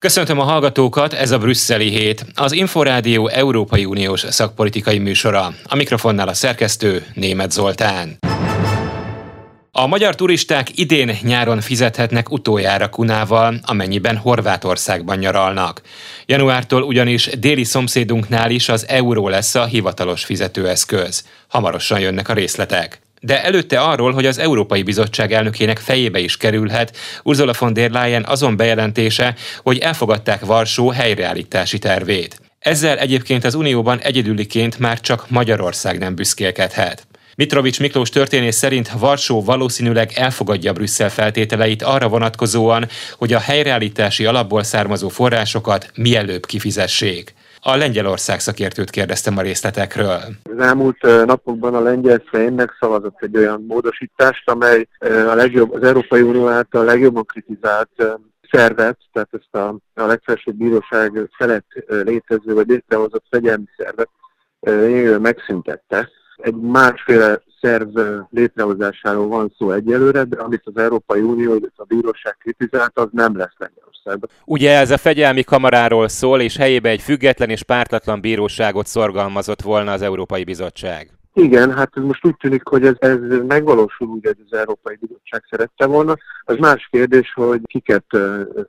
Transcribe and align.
Köszöntöm 0.00 0.38
a 0.38 0.42
hallgatókat, 0.42 1.12
ez 1.12 1.30
a 1.30 1.38
Brüsszeli 1.38 1.88
hét, 1.88 2.24
az 2.34 2.52
Inforádió 2.52 3.28
Európai 3.28 3.84
Uniós 3.84 4.20
szakpolitikai 4.28 4.98
műsora. 4.98 5.54
A 5.64 5.76
mikrofonnál 5.76 6.28
a 6.28 6.34
szerkesztő 6.34 7.06
Német 7.14 7.50
Zoltán. 7.50 8.18
A 9.72 9.86
magyar 9.86 10.14
turisták 10.14 10.78
idén 10.78 11.18
nyáron 11.22 11.60
fizethetnek 11.60 12.30
utoljára 12.30 12.88
kunával, 12.88 13.60
amennyiben 13.62 14.16
Horvátországban 14.16 15.18
nyaralnak. 15.18 15.80
Januártól 16.26 16.82
ugyanis 16.82 17.26
déli 17.38 17.64
szomszédunknál 17.64 18.50
is 18.50 18.68
az 18.68 18.88
euró 18.88 19.28
lesz 19.28 19.54
a 19.54 19.64
hivatalos 19.64 20.24
fizetőeszköz. 20.24 21.24
Hamarosan 21.48 22.00
jönnek 22.00 22.28
a 22.28 22.32
részletek. 22.32 23.00
De 23.20 23.44
előtte 23.44 23.80
arról, 23.80 24.12
hogy 24.12 24.26
az 24.26 24.38
Európai 24.38 24.82
Bizottság 24.82 25.32
elnökének 25.32 25.78
fejébe 25.78 26.18
is 26.18 26.36
kerülhet 26.36 26.96
Ursula 27.22 27.52
von 27.58 27.72
der 27.72 27.90
Leyen 27.90 28.24
azon 28.24 28.56
bejelentése, 28.56 29.34
hogy 29.62 29.78
elfogadták 29.78 30.44
Varsó 30.44 30.88
helyreállítási 30.88 31.78
tervét. 31.78 32.40
Ezzel 32.58 32.98
egyébként 32.98 33.44
az 33.44 33.54
Unióban 33.54 33.98
egyedüliként 33.98 34.78
már 34.78 35.00
csak 35.00 35.30
Magyarország 35.30 35.98
nem 35.98 36.14
büszkélkedhet. 36.14 37.06
Mitrovics 37.38 37.80
Miklós 37.80 38.08
történész 38.08 38.56
szerint 38.56 38.90
Varsó 38.90 39.44
valószínűleg 39.44 40.12
elfogadja 40.14 40.72
Brüsszel 40.72 41.10
feltételeit 41.10 41.82
arra 41.82 42.08
vonatkozóan, 42.08 42.88
hogy 43.16 43.32
a 43.32 43.38
helyreállítási 43.38 44.24
alapból 44.24 44.62
származó 44.62 45.08
forrásokat 45.08 45.90
mielőbb 45.94 46.46
kifizessék. 46.46 47.34
A 47.60 47.76
Lengyelország 47.76 48.40
szakértőt 48.40 48.90
kérdeztem 48.90 49.38
a 49.38 49.42
részletekről. 49.42 50.20
Az 50.42 50.58
elmúlt 50.58 51.02
napokban 51.26 51.74
a 51.74 51.80
lengyel 51.80 52.22
Szejm 52.32 52.54
megszavazott 52.54 53.22
egy 53.22 53.36
olyan 53.36 53.64
módosítást, 53.68 54.50
amely 54.50 54.88
a 55.00 55.34
legjobb, 55.34 55.72
az 55.72 55.82
Európai 55.82 56.22
Unió 56.22 56.48
által 56.48 56.84
legjobban 56.84 57.24
kritizált 57.24 58.18
szervet, 58.50 58.98
tehát 59.12 59.28
ezt 59.32 59.54
a, 59.54 59.76
a 59.94 60.06
legfelsőbb 60.06 60.54
bíróság 60.54 61.28
felett 61.36 61.66
létező 61.86 62.54
vagy 62.54 62.68
létrehozott 62.68 63.24
fegyelmi 63.30 63.66
szervet 63.76 64.08
megszüntette. 65.20 66.08
Egy 66.36 66.54
másféle 66.54 67.40
szerv 67.60 67.98
létrehozásáról 68.30 69.26
van 69.26 69.52
szó 69.58 69.70
egyelőre, 69.70 70.24
de 70.24 70.36
amit 70.36 70.62
az 70.64 70.76
Európai 70.76 71.20
Unió, 71.20 71.50
illetve 71.50 71.82
a 71.82 71.84
bíróság 71.84 72.36
kritizált, 72.36 72.98
az 72.98 73.08
nem 73.10 73.36
lesz 73.36 73.54
Lengyelországban. 73.56 74.30
Ugye 74.44 74.78
ez 74.78 74.90
a 74.90 74.96
fegyelmi 74.96 75.42
kamaráról 75.42 76.08
szól, 76.08 76.40
és 76.40 76.56
helyébe 76.56 76.88
egy 76.88 77.02
független 77.02 77.50
és 77.50 77.62
pártatlan 77.62 78.20
bíróságot 78.20 78.86
szorgalmazott 78.86 79.62
volna 79.62 79.92
az 79.92 80.02
Európai 80.02 80.44
Bizottság. 80.44 81.10
Igen, 81.34 81.72
hát 81.72 81.90
ez 81.94 82.02
most 82.02 82.26
úgy 82.26 82.36
tűnik, 82.36 82.68
hogy 82.68 82.86
ez, 82.86 82.94
ez 82.98 83.18
megvalósul 83.46 84.08
úgy, 84.08 84.26
hogy 84.26 84.36
az 84.50 84.58
Európai 84.58 84.96
Bizottság 85.00 85.44
szerette 85.50 85.86
volna. 85.86 86.16
Az 86.44 86.56
más 86.56 86.88
kérdés, 86.90 87.32
hogy 87.32 87.60
kiket 87.64 88.04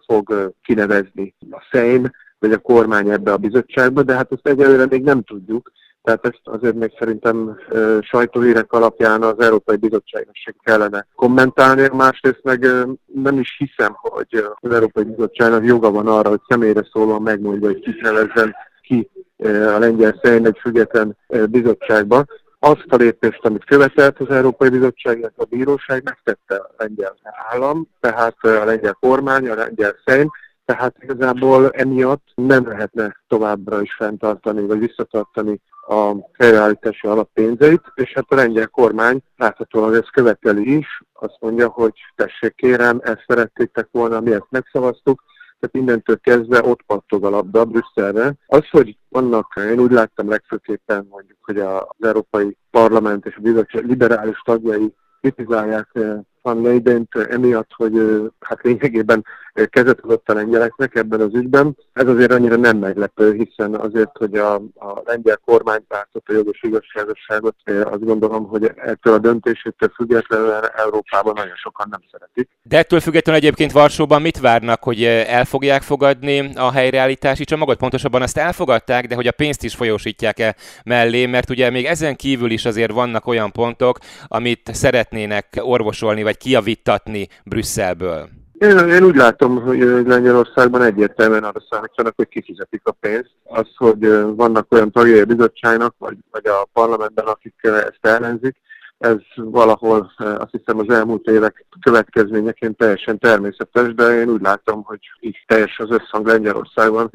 fog 0.05 0.53
kinevezni 0.63 1.35
a 1.51 1.63
Szejm, 1.71 2.05
vagy 2.39 2.51
a 2.51 2.57
kormány 2.57 3.09
ebbe 3.09 3.31
a 3.31 3.37
bizottságba, 3.37 4.03
de 4.03 4.13
hát 4.13 4.31
ezt 4.31 4.47
egyelőre 4.47 4.85
még 4.89 5.03
nem 5.03 5.23
tudjuk. 5.23 5.71
Tehát 6.09 6.25
ezt 6.25 6.41
azért 6.43 6.75
még 6.75 6.91
szerintem 6.99 7.57
sajtóhírek 8.01 8.71
alapján 8.71 9.23
az 9.23 9.39
Európai 9.39 9.75
Bizottságnak 9.75 10.35
se 10.35 10.55
kellene 10.63 11.07
kommentálni, 11.15 11.89
másrészt 11.93 12.43
meg 12.43 12.65
nem 13.05 13.39
is 13.39 13.55
hiszem, 13.57 13.93
hogy 13.95 14.43
az 14.59 14.71
Európai 14.71 15.03
Bizottságnak 15.03 15.65
joga 15.65 15.91
van 15.91 16.07
arra, 16.07 16.29
hogy 16.29 16.41
személyre 16.47 16.87
szólóan 16.91 17.21
megmondja, 17.21 17.67
hogy 17.67 17.79
kit 17.79 18.01
nevezzen 18.01 18.55
ki 18.81 19.09
a 19.75 19.77
lengyel 19.79 20.19
szerint 20.21 20.47
egy 20.47 20.57
független 20.61 21.17
bizottságba. 21.49 22.25
Azt 22.59 22.85
a 22.87 22.95
lépést, 22.95 23.45
amit 23.45 23.65
követelt 23.65 24.19
az 24.19 24.29
Európai 24.29 24.69
Bizottság, 24.69 25.31
a 25.35 25.45
bíróság 25.45 26.03
megtette 26.03 26.55
a 26.55 26.73
lengyel 26.77 27.15
állam, 27.51 27.87
tehát 27.99 28.35
a 28.41 28.65
lengyel 28.65 28.97
kormány, 28.99 29.49
a 29.49 29.55
lengyel 29.55 29.95
szerint, 30.05 30.31
tehát 30.65 30.95
igazából 30.99 31.69
emiatt 31.69 32.27
nem 32.35 32.67
lehetne 32.67 33.15
továbbra 33.27 33.81
is 33.81 33.95
fenntartani, 33.95 34.65
vagy 34.65 34.79
visszatartani 34.79 35.61
a 35.89 36.15
helyreállítási 36.37 37.07
alappénzeit, 37.07 37.81
és 37.95 38.13
hát 38.13 38.25
a 38.27 38.35
lengyel 38.35 38.67
kormány 38.67 39.21
láthatóan 39.37 39.93
ezt 39.93 40.11
követeli 40.11 40.77
is, 40.77 41.01
azt 41.13 41.37
mondja, 41.39 41.67
hogy 41.67 41.93
tessék 42.15 42.55
kérem, 42.55 42.99
ezt 43.03 43.23
szerettétek 43.27 43.87
volna, 43.91 44.19
mi 44.19 44.31
ezt 44.31 44.47
megszavaztuk, 44.49 45.23
tehát 45.59 45.75
innentől 45.75 46.19
kezdve 46.19 46.63
ott 46.63 46.81
pattog 46.81 47.25
a 47.25 47.29
labda 47.29 47.65
Brüsszelre. 47.65 48.33
Az, 48.47 48.69
hogy 48.69 48.97
vannak, 49.09 49.53
én 49.57 49.79
úgy 49.79 49.91
láttam 49.91 50.29
legfőképpen 50.29 51.07
mondjuk, 51.09 51.37
hogy 51.41 51.59
az 51.59 51.85
Európai 51.99 52.57
Parlament 52.71 53.25
és 53.25 53.35
a 53.35 53.41
bizottság 53.41 53.85
liberális 53.85 54.41
tagjai 54.45 54.93
kritizálják 55.21 55.89
eh, 55.93 56.17
van 56.41 56.61
Leident 56.61 57.15
emiatt, 57.15 57.71
hogy 57.73 57.93
hát 58.39 58.61
lényegében 58.61 59.25
kezet 59.65 59.99
adott 59.99 60.29
a 60.29 60.33
lengyeleknek 60.33 60.95
ebben 60.95 61.21
az 61.21 61.33
ügyben. 61.33 61.77
Ez 61.93 62.07
azért 62.07 62.31
annyira 62.31 62.55
nem 62.55 62.77
meglepő, 62.77 63.33
hiszen 63.33 63.75
azért, 63.75 64.17
hogy 64.17 64.35
a, 64.35 64.55
a 64.55 65.01
lengyel 65.05 65.39
kormánypártot, 65.45 66.23
a 66.25 66.33
jogos 66.33 66.61
igazságosságot 66.61 67.55
azt 67.65 68.03
gondolom, 68.05 68.47
hogy 68.47 68.71
ettől 68.75 69.13
a 69.13 69.17
döntésétől 69.17 69.89
függetlenül 69.95 70.51
Európában 70.75 71.33
nagyon 71.35 71.55
sokan 71.55 71.87
nem 71.89 72.01
szeretik. 72.11 72.49
De 72.61 72.77
ettől 72.77 72.99
függetlenül 72.99 73.41
egyébként 73.41 73.71
Varsóban 73.71 74.21
mit 74.21 74.39
várnak, 74.39 74.83
hogy 74.83 75.03
el 75.03 75.45
fogják 75.45 75.81
fogadni 75.81 76.53
a 76.55 76.71
helyreállítási 76.71 77.43
csomagot? 77.43 77.77
Pontosabban 77.77 78.21
azt 78.21 78.37
elfogadták, 78.37 79.07
de 79.07 79.15
hogy 79.15 79.27
a 79.27 79.31
pénzt 79.31 79.63
is 79.63 79.75
folyósítják-e 79.75 80.55
mellé, 80.83 81.25
mert 81.25 81.49
ugye 81.49 81.69
még 81.69 81.85
ezen 81.85 82.15
kívül 82.15 82.51
is 82.51 82.65
azért 82.65 82.91
vannak 82.91 83.27
olyan 83.27 83.51
pontok, 83.51 83.97
amit 84.27 84.69
szeretnének 84.73 85.59
orvosolni 85.61 86.23
vagy 86.23 86.37
kiavítatni 86.37 87.27
Brüsszelből? 87.43 88.29
Én, 88.59 88.77
én 88.77 89.03
úgy 89.03 89.15
látom, 89.15 89.61
hogy 89.61 89.79
Lengyelországban 90.05 90.81
egyértelműen 90.81 91.43
arra 91.43 91.61
számítanak, 91.69 92.13
hogy 92.15 92.27
kifizetik 92.27 92.81
a 92.83 92.91
pénzt. 92.91 93.31
Az, 93.43 93.67
hogy 93.75 93.99
vannak 94.35 94.71
olyan 94.73 94.91
tagjai 94.91 95.19
a 95.19 95.25
bizottságnak, 95.25 95.95
vagy, 95.97 96.17
vagy 96.31 96.47
a 96.47 96.67
parlamentben, 96.73 97.25
akik 97.25 97.53
ezt 97.61 97.99
ellenzik, 98.01 98.55
ez 98.97 99.15
valahol 99.35 100.11
azt 100.17 100.51
hiszem 100.51 100.79
az 100.79 100.89
elmúlt 100.89 101.27
évek 101.27 101.65
következményeként 101.81 102.77
teljesen 102.77 103.17
természetes, 103.17 103.93
de 103.93 104.19
én 104.19 104.29
úgy 104.29 104.41
látom, 104.41 104.83
hogy 104.83 104.99
így 105.19 105.43
teljes 105.47 105.77
az 105.79 105.89
összhang 105.89 106.27
Lengyelországban 106.27 107.09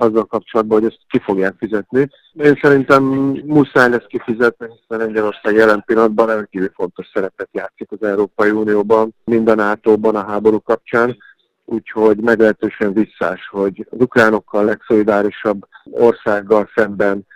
azzal 0.00 0.24
kapcsolatban, 0.24 0.80
hogy 0.80 0.88
ezt 0.88 1.00
ki 1.08 1.18
fogják 1.18 1.54
fizetni. 1.58 2.08
Én 2.32 2.58
szerintem 2.62 3.02
muszáj 3.44 3.88
lesz 3.88 4.06
kifizetni, 4.06 4.66
hiszen 4.66 5.04
Lengyelország 5.06 5.54
jelen 5.54 5.82
pillanatban 5.86 6.26
rendkívül 6.26 6.70
fontos 6.74 7.10
szerepet 7.12 7.48
játszik 7.52 7.92
az 7.92 8.02
Európai 8.02 8.50
Unióban, 8.50 9.14
mind 9.24 9.48
a 9.48 9.54
NATO-ban 9.54 10.16
a 10.16 10.26
háború 10.26 10.60
kapcsán, 10.60 11.16
úgyhogy 11.64 12.18
meglehetősen 12.20 12.92
visszás, 12.92 13.48
hogy 13.50 13.86
az 13.90 14.00
ukránokkal 14.00 14.64
legszolidárisabb 14.64 15.66
országgal 15.90 16.68
szemben 16.74 17.26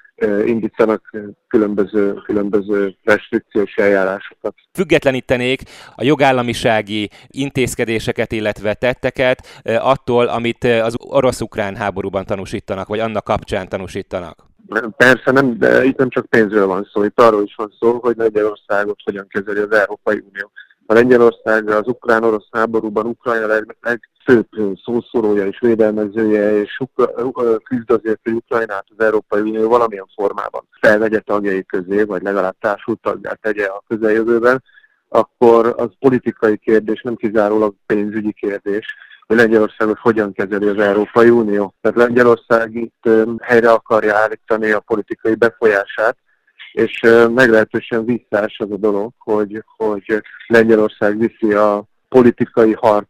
indítanak 0.47 1.11
különböző, 1.49 2.15
különböző 2.15 2.95
restrikciós 3.03 3.75
eljárásokat. 3.75 4.55
Függetlenítenék 4.73 5.63
a 5.97 6.05
jogállamisági 6.05 7.11
intézkedéseket, 7.27 8.33
illetve 8.33 8.75
tetteket 8.75 9.63
attól, 9.65 10.27
amit 10.27 10.65
az 10.65 10.95
orosz-ukrán 10.99 11.77
háborúban 11.77 12.25
tanúsítanak, 12.25 12.89
vagy 12.89 12.99
annak 12.99 13.25
kapcsán 13.25 13.69
tanúsítanak. 13.69 14.51
Persze 14.97 15.31
nem, 15.31 15.59
de 15.59 15.85
itt 15.85 15.99
nem 15.99 16.09
csak 16.09 16.27
pénzről 16.27 16.67
van 16.67 16.89
szó, 16.93 17.05
itt 17.05 17.21
arról 17.21 17.43
is 17.43 17.55
van 17.55 17.73
szó, 17.79 17.99
hogy 18.01 18.17
Lengyelországot 18.17 18.99
hogyan 19.05 19.27
kezeli 19.29 19.59
az 19.59 19.73
Európai 19.73 20.23
Unió. 20.31 20.51
A 20.93 20.95
Lengyelország 20.95 21.69
az 21.69 21.87
ukrán-orosz 21.87 22.49
háborúban 22.51 23.07
Ukrajna 23.07 23.47
leg, 23.47 23.77
legfőbb 23.81 24.47
szószólója 24.85 25.47
és 25.47 25.59
védelmezője, 25.61 26.61
és 26.61 26.81
küzd 27.63 27.91
azért, 27.91 28.21
hogy 28.23 28.33
Ukrajnát 28.33 28.85
az 28.97 29.05
Európai 29.05 29.41
Unió 29.41 29.69
valamilyen 29.69 30.09
formában 30.15 30.69
felvegye 30.81 31.21
tagjai 31.21 31.65
közé, 31.65 32.03
vagy 32.03 32.23
legalább 32.23 32.57
társult 32.61 33.01
tagját 33.01 33.41
tegye 33.41 33.67
a 33.67 33.83
közeljövőben, 33.89 34.63
akkor 35.09 35.75
az 35.77 35.89
politikai 35.99 36.57
kérdés, 36.57 37.03
nem 37.03 37.17
kizárólag 37.17 37.75
pénzügyi 37.87 38.33
kérdés, 38.33 38.97
hogy 39.27 39.37
Lengyelországot 39.37 39.99
hogyan 39.99 40.33
kezeli 40.33 40.67
az 40.67 40.79
Európai 40.79 41.31
Unió. 41.31 41.75
Tehát 41.81 41.97
Lengyelország 41.97 42.75
itt 42.75 43.09
helyre 43.41 43.71
akarja 43.71 44.17
állítani 44.17 44.71
a 44.71 44.81
politikai 44.81 45.35
befolyását, 45.35 46.17
és 46.73 47.01
meglehetősen 47.35 48.05
visszás 48.05 48.59
az 48.59 48.71
a 48.71 48.77
dolog, 48.77 49.13
hogy, 49.19 49.65
hogy 49.77 50.23
Lengyelország 50.47 51.19
viszi 51.19 51.53
a 51.53 51.85
politikai 52.09 52.73
harc 52.73 53.09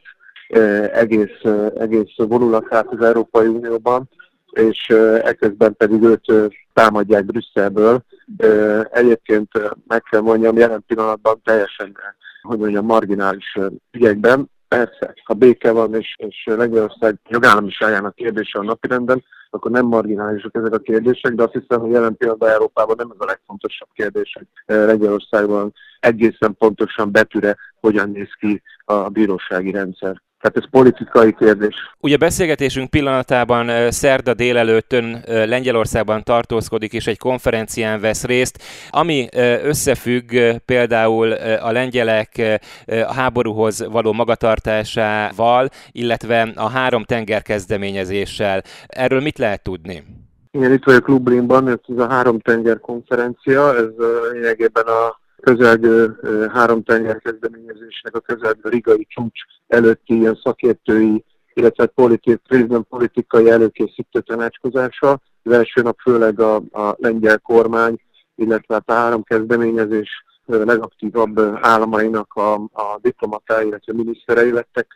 egész, 0.92 1.40
egész 1.78 2.16
vonulatát 2.16 2.86
az 2.86 3.04
Európai 3.04 3.46
Unióban, 3.46 4.08
és 4.52 4.88
ekközben 5.22 5.76
pedig 5.76 6.02
őt 6.02 6.52
támadják 6.72 7.24
Brüsszelből. 7.24 8.04
Egyébként 8.90 9.48
meg 9.86 10.02
kell 10.10 10.20
mondjam, 10.20 10.56
jelen 10.56 10.84
pillanatban 10.86 11.40
teljesen, 11.44 11.96
hogy 12.42 12.58
mondjam, 12.58 12.84
marginális 12.84 13.58
ügyekben. 13.92 14.50
Persze, 14.68 15.14
ha 15.24 15.34
béke 15.34 15.70
van, 15.70 15.94
és, 15.94 16.16
és 16.18 16.44
Lengyelország 16.44 17.14
jogállamiságának 17.28 18.14
kérdése 18.14 18.58
a 18.58 18.62
napirenden, 18.62 19.24
akkor 19.54 19.70
nem 19.70 19.86
marginálisak 19.86 20.54
ezek 20.54 20.72
a 20.72 20.78
kérdések, 20.78 21.32
de 21.32 21.42
azt 21.42 21.52
hiszem, 21.52 21.80
hogy 21.80 21.90
jelen 21.90 22.16
pillanatban 22.16 22.48
Európában 22.48 22.96
nem 22.98 23.10
ez 23.10 23.16
a 23.18 23.24
legfontosabb 23.24 23.88
kérdés, 23.92 24.36
hogy 24.38 24.46
eh, 24.64 24.86
Lengyelországban 24.86 25.72
egészen 26.00 26.56
pontosan 26.58 27.10
betűre 27.10 27.56
hogyan 27.80 28.10
néz 28.10 28.32
ki 28.38 28.62
a 28.84 29.08
bírósági 29.08 29.70
rendszer. 29.70 30.22
Tehát 30.42 30.56
ez 30.56 30.70
politikai 30.70 31.34
kérdés. 31.38 31.74
Ugye 32.00 32.16
beszélgetésünk 32.16 32.90
pillanatában 32.90 33.90
szerda 33.90 34.34
délelőttön 34.34 35.22
Lengyelországban 35.26 36.22
tartózkodik 36.22 36.92
és 36.92 37.06
egy 37.06 37.18
konferencián 37.18 38.00
vesz 38.00 38.24
részt, 38.24 38.62
ami 38.90 39.28
összefügg 39.62 40.34
például 40.64 41.32
a 41.62 41.72
lengyelek 41.72 42.60
a 42.86 43.12
háborúhoz 43.12 43.86
való 43.86 44.12
magatartásával, 44.12 45.68
illetve 45.92 46.52
a 46.54 46.68
három 46.68 47.04
tenger 47.04 47.42
kezdeményezéssel. 47.42 48.62
Erről 48.86 49.20
mit 49.20 49.38
lehet 49.38 49.62
tudni? 49.62 50.04
Igen, 50.50 50.72
itt 50.72 50.84
vagyok 50.84 51.08
Lublinban, 51.08 51.68
ez 51.68 51.78
a 51.96 52.08
három 52.08 52.38
tenger 52.38 52.80
konferencia, 52.80 53.76
ez 53.76 53.88
lényegében 54.32 54.84
a 54.84 55.20
közelgő 55.42 56.18
három 56.52 56.82
tenger 56.82 57.18
kezdeményezésnek 57.18 58.16
a 58.16 58.20
közelgő 58.20 58.68
rigai 58.68 59.06
csúcs 59.08 59.40
előtti 59.68 60.14
ilyen 60.14 60.40
szakértői, 60.42 61.24
illetve 61.54 61.92
részben 62.48 62.86
politikai 62.88 63.50
előkészítő 63.50 64.20
tanácskozása. 64.20 65.20
Az 65.42 65.52
első 65.52 65.82
nap 65.82 65.98
főleg 66.00 66.40
a, 66.40 66.54
a 66.56 66.94
lengyel 66.98 67.38
kormány, 67.38 68.00
illetve 68.34 68.74
hát 68.74 68.90
a 68.90 68.92
három 68.92 69.22
kezdeményezés 69.22 70.24
legaktívabb 70.46 71.38
államainak 71.60 72.34
a, 72.34 72.54
a 72.54 72.98
diplomatái, 73.00 73.66
illetve 73.66 73.92
miniszterei 73.92 74.52
lettek 74.52 74.86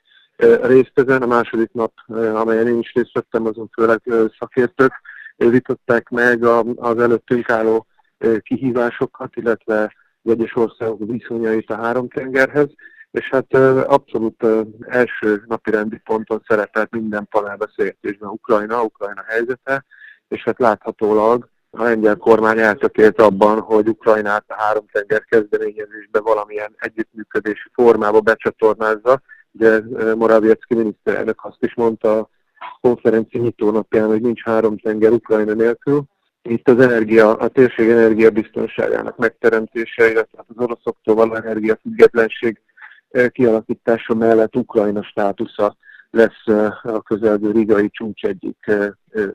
részt 0.62 0.92
ezen. 0.94 1.22
A 1.22 1.26
második 1.26 1.72
nap, 1.72 1.92
amelyen 2.34 2.66
én 2.66 2.78
is 2.78 2.92
részt 2.94 3.12
vettem, 3.12 3.46
azon 3.46 3.70
főleg 3.72 4.02
szakértők 4.38 4.92
vitották 5.37 6.08
meg 6.08 6.44
az 6.76 6.99
előttünk 6.99 7.50
álló 7.50 7.87
kihívásokat, 8.42 9.37
illetve 9.37 9.92
egyes 10.31 10.56
országok 10.56 10.99
viszonyait 11.11 11.70
a 11.70 11.76
három 11.76 12.08
tengerhez, 12.08 12.69
és 13.11 13.28
hát 13.31 13.55
abszolút 13.84 14.46
első 14.87 15.44
napi 15.46 15.70
rendi 15.70 16.00
ponton 16.05 16.43
szerepelt 16.49 16.90
minden 16.90 17.26
panelbeszélgetésben 17.31 18.28
Ukrajna, 18.28 18.82
Ukrajna 18.82 19.23
helyzete, 19.26 19.84
és 20.28 20.43
hát 20.43 20.58
láthatólag 20.58 21.49
a 21.70 21.82
lengyel 21.82 22.17
kormány 22.17 22.58
eltökélt 22.58 23.20
abban, 23.20 23.61
hogy 23.61 23.88
Ukrajnát 23.88 24.44
a 24.49 24.55
három 24.55 24.87
tenger 24.93 25.25
kezdeményezésbe 25.25 26.20
valamilyen 26.20 26.75
együttműködési 26.78 27.69
formába 27.73 28.20
becsatornázza. 28.20 29.20
Ugye 29.52 29.81
Morawiecki 30.14 30.75
miniszterelnök 30.75 31.44
azt 31.44 31.62
is 31.62 31.75
mondta 31.75 32.19
a 32.19 32.28
konferencia 32.81 33.40
nyitónapján, 33.40 34.06
hogy 34.06 34.20
nincs 34.20 34.43
három 34.43 34.78
tenger 34.78 35.12
Ukrajna 35.12 35.52
nélkül, 35.52 36.02
itt 36.48 36.69
az 36.69 36.81
energia, 36.81 37.34
a 37.34 37.48
térség 37.48 37.88
energiabiztonságának 37.88 39.16
megteremtése, 39.16 40.10
illetve 40.10 40.44
az 40.46 40.64
oroszoktól 40.64 41.14
való 41.14 41.34
energiafüggetlenség 41.34 42.60
eh, 43.10 43.28
kialakítása 43.28 44.14
mellett 44.14 44.56
Ukrajna 44.56 45.02
státusza 45.02 45.76
lesz 46.10 46.43
eh, 46.44 46.84
a 46.94 47.02
közelgő 47.02 47.50
rigai 47.50 47.90
csúcs 47.90 48.22
egyik 48.22 48.56
eh, 48.60 48.88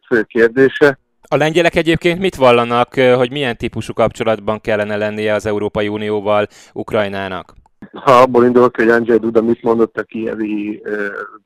fő 0.08 0.24
kérdése. 0.24 1.00
A 1.28 1.36
lengyelek 1.36 1.76
egyébként 1.76 2.20
mit 2.20 2.36
vallanak, 2.36 2.94
hogy 2.94 3.32
milyen 3.32 3.58
típusú 3.58 3.94
kapcsolatban 3.94 4.62
kellene 4.62 4.96
lennie 4.96 5.34
az 5.34 5.46
Európai 5.46 5.88
Unióval 5.88 6.48
Ukrajnának? 6.74 7.54
Ha 7.92 8.12
abból 8.12 8.46
indulok, 8.46 8.76
hogy 8.76 8.90
Andrzej 8.90 9.18
Duda 9.18 9.42
mit 9.42 9.64
mondott 9.64 9.98
a 9.98 10.04
kievi 10.04 10.82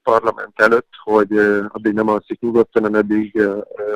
parlament 0.06 0.54
előtt, 0.56 0.90
hogy 1.04 1.32
addig 1.68 1.94
nem 1.94 2.08
alszik 2.08 2.40
nyugodtan, 2.40 2.84
hanem 2.84 3.00
eddig 3.00 3.42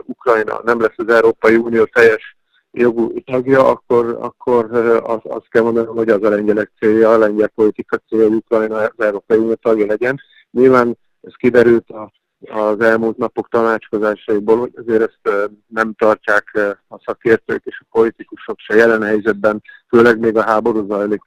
Ukrajna 0.06 0.62
nem 0.64 0.82
lesz 0.82 0.98
az 0.98 1.10
Európai 1.10 1.56
Unió 1.56 1.84
teljes 1.84 2.38
jogú 2.72 3.14
tagja, 3.24 3.68
akkor, 3.68 4.18
akkor 4.20 4.74
azt 5.04 5.26
az 5.26 5.42
kell 5.50 5.64
mondanom, 5.64 5.96
hogy 5.96 6.10
az 6.10 6.24
a 6.24 6.30
lengyelek 6.30 6.72
célja, 6.80 7.12
a 7.12 7.18
lengyel 7.18 7.48
politika 7.48 7.98
célja, 8.08 8.28
hogy 8.28 8.36
Ukrajna 8.36 8.76
az 8.76 8.94
Európai 8.98 9.38
Unió 9.38 9.54
tagja 9.54 9.86
legyen. 9.86 10.20
Nyilván 10.52 10.98
ez 11.22 11.34
kiderült 11.36 11.90
a, 11.90 12.12
az 12.40 12.80
elmúlt 12.80 13.18
napok 13.18 13.50
tanácskozásaiból, 13.50 14.58
hogy 14.58 14.74
azért 14.76 15.02
ezt 15.02 15.52
nem 15.68 15.94
tartják 15.94 16.52
a 16.88 17.00
szakértők 17.06 17.66
és 17.66 17.80
a 17.82 17.88
politikusok 17.92 18.60
se 18.60 18.76
jelen 18.76 19.04
helyzetben, 19.04 19.62
főleg 19.88 20.20
még 20.20 20.38
a 20.38 20.44
háború 20.44 20.88
zajlik 20.88 21.24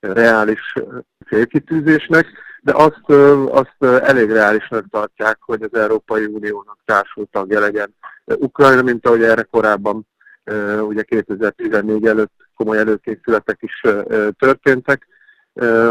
reális 0.00 0.74
célkitűzésnek, 1.28 2.26
de 2.64 2.72
azt, 2.74 3.10
azt 3.50 4.02
elég 4.02 4.30
reálisnak 4.30 4.84
tartják, 4.90 5.38
hogy 5.40 5.62
az 5.62 5.74
Európai 5.78 6.24
Uniónak 6.24 6.78
társult 6.84 7.30
tagja 7.30 7.60
legyen. 7.60 7.94
Ukrajna, 8.24 8.82
mint 8.82 9.06
ahogy 9.06 9.22
erre 9.22 9.42
korábban 9.42 10.06
ugye 10.80 11.02
2014 11.02 12.06
előtt 12.06 12.32
komoly 12.56 12.78
előkészületek 12.78 13.58
is 13.60 13.80
történtek, 14.38 15.06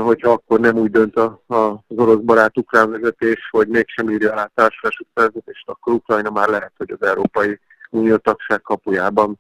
hogyha 0.04 0.32
akkor 0.32 0.60
nem 0.60 0.78
úgy 0.78 0.92
dönt 0.92 1.16
az 1.48 1.78
orosz 1.88 2.20
barát 2.22 2.58
ukrán 2.58 2.92
vezetés, 2.92 3.48
hogy 3.52 3.68
mégsem 3.68 4.10
írja 4.10 4.32
alá 4.32 4.50
társulási 4.56 5.08
szerződést, 5.14 5.70
akkor 5.70 5.94
Ukrajna 5.94 6.30
már 6.30 6.50
lehet, 6.50 6.74
hogy 6.78 6.92
az 7.00 7.08
Európai 7.08 7.60
Unió 7.90 8.16
tagság 8.16 8.62
kapujában 8.62 9.40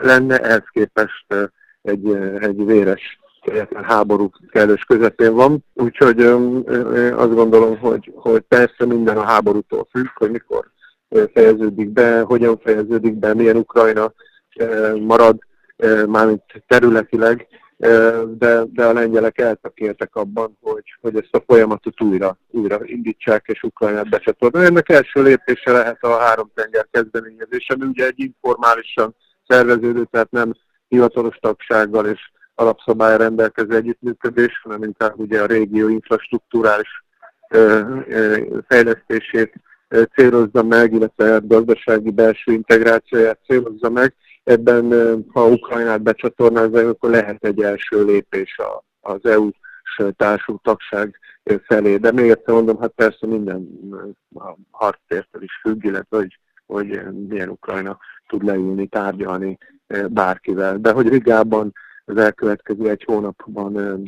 lenne, 0.00 0.38
ehhez 0.38 0.64
képest 0.72 1.34
egy, 1.82 2.14
egy 2.40 2.64
véres 2.66 3.18
illetve 3.54 3.84
háború 3.84 4.30
kellős 4.50 4.84
közepén 4.84 5.34
van. 5.34 5.64
Úgyhogy 5.74 6.20
azt 7.12 7.34
gondolom, 7.34 7.78
hogy, 7.78 8.12
hogy 8.14 8.40
persze 8.40 8.86
minden 8.86 9.16
a 9.16 9.22
háborútól 9.22 9.86
függ, 9.90 10.06
hogy 10.14 10.30
mikor 10.30 10.70
fejeződik 11.32 11.88
be, 11.88 12.20
hogyan 12.20 12.58
fejeződik 12.58 13.14
be, 13.14 13.34
milyen 13.34 13.56
Ukrajna 13.56 14.12
marad, 15.00 15.38
mármint 16.06 16.42
területileg, 16.66 17.46
de, 18.38 18.64
de 18.72 18.84
a 18.84 18.92
lengyelek 18.92 19.38
eltakértek 19.38 20.16
abban, 20.16 20.58
hogy, 20.60 20.84
hogy 21.00 21.16
ezt 21.16 21.34
a 21.34 21.42
folyamatot 21.46 22.00
újra, 22.00 22.38
újra 22.50 22.78
indítsák 22.82 23.44
és 23.46 23.62
Ukrajnát 23.62 24.08
becsatornálni. 24.08 24.68
Ennek 24.68 24.88
első 24.88 25.22
lépése 25.22 25.72
lehet 25.72 26.04
a 26.04 26.18
három 26.18 26.50
tenger 26.54 26.86
kezdeményezése, 26.90 27.74
ami 27.74 27.84
ugye 27.86 28.06
egy 28.06 28.20
informálisan 28.20 29.14
szerveződő, 29.46 30.04
tehát 30.10 30.30
nem 30.30 30.54
hivatalos 30.88 31.36
tagsággal 31.40 32.06
és 32.06 32.20
alapszabály 32.58 33.16
rendelkező 33.16 33.74
együttműködés, 33.76 34.60
hanem 34.62 34.82
inkább 34.82 35.18
ugye 35.18 35.42
a 35.42 35.46
régió 35.46 35.88
infrastruktúrális 35.88 37.04
fejlesztését 38.66 39.52
célozza 40.14 40.62
meg, 40.62 40.92
illetve 40.92 41.40
gazdasági 41.42 42.10
belső 42.10 42.52
integrációját 42.52 43.38
célozza 43.46 43.90
meg. 43.90 44.14
Ebben, 44.44 44.92
ha 45.32 45.48
Ukrajnát 45.48 46.02
becsatornázza, 46.02 46.88
akkor 46.88 47.10
lehet 47.10 47.44
egy 47.44 47.62
első 47.62 48.04
lépés 48.04 48.56
az 49.00 49.24
EU-s 49.24 50.02
társult 50.16 50.62
tagság 50.62 51.18
felé. 51.66 51.96
De 51.96 52.12
még 52.12 52.30
egyszer 52.30 52.54
mondom, 52.54 52.80
hát 52.80 52.92
persze 52.94 53.26
minden 53.26 53.68
a 54.34 54.54
harctértel 54.70 55.42
is 55.42 55.60
függ, 55.62 55.84
illetve 55.84 56.16
hogy, 56.16 56.38
hogy 56.66 57.00
milyen 57.28 57.48
Ukrajna 57.48 57.98
tud 58.28 58.44
leülni, 58.44 58.86
tárgyalni 58.86 59.58
bárkivel. 60.08 60.78
De 60.78 60.92
hogy 60.92 61.08
Rigában 61.08 61.72
az 62.08 62.16
elkövetkező 62.16 62.88
egy 62.88 63.04
hónapban 63.06 64.02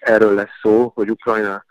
erről 0.00 0.34
lesz 0.34 0.58
szó, 0.62 0.92
hogy 0.94 1.10
Ukrajna 1.10 1.64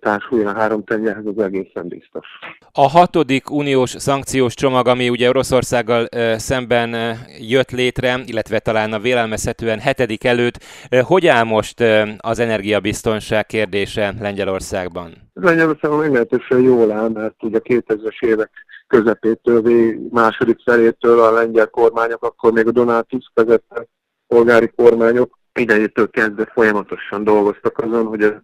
társuljon 0.00 0.46
a 0.46 0.58
három 0.58 0.84
tengerhez, 0.84 1.26
az 1.26 1.42
egészen 1.42 1.88
biztos. 1.88 2.26
A 2.72 2.88
hatodik 2.88 3.50
uniós 3.50 3.90
szankciós 3.90 4.54
csomag, 4.54 4.88
ami 4.88 5.08
ugye 5.08 5.28
Oroszországgal 5.28 6.06
szemben 6.36 7.18
jött 7.40 7.70
létre, 7.70 8.20
illetve 8.26 8.58
talán 8.58 8.92
a 8.92 8.98
vélelmezhetően 8.98 9.78
hetedik 9.78 10.24
előtt, 10.24 10.64
hogy 11.02 11.26
áll 11.26 11.44
most 11.44 11.80
az 12.18 12.38
energiabiztonság 12.38 13.46
kérdése 13.46 14.14
Lengyelországban? 14.20 15.12
Lengyelországban 15.34 16.00
meglehetősen 16.00 16.60
jól 16.60 16.90
áll, 16.90 17.08
mert 17.08 17.42
ugye 17.42 17.60
2000-es 17.62 18.24
évek 18.24 18.50
közepétől, 18.86 19.62
második 20.10 20.62
felétől 20.64 21.20
a 21.20 21.32
lengyel 21.32 21.66
kormányok, 21.66 22.24
akkor 22.24 22.52
még 22.52 22.66
a 22.66 22.70
Donald 22.70 23.06
Tusk 23.06 23.30
vezette 23.34 23.86
polgári 24.34 24.72
kormányok 24.76 25.38
idejétől 25.52 26.10
kezdve 26.10 26.50
folyamatosan 26.52 27.24
dolgoztak 27.24 27.78
azon, 27.78 28.06
hogy 28.06 28.22
a, 28.22 28.42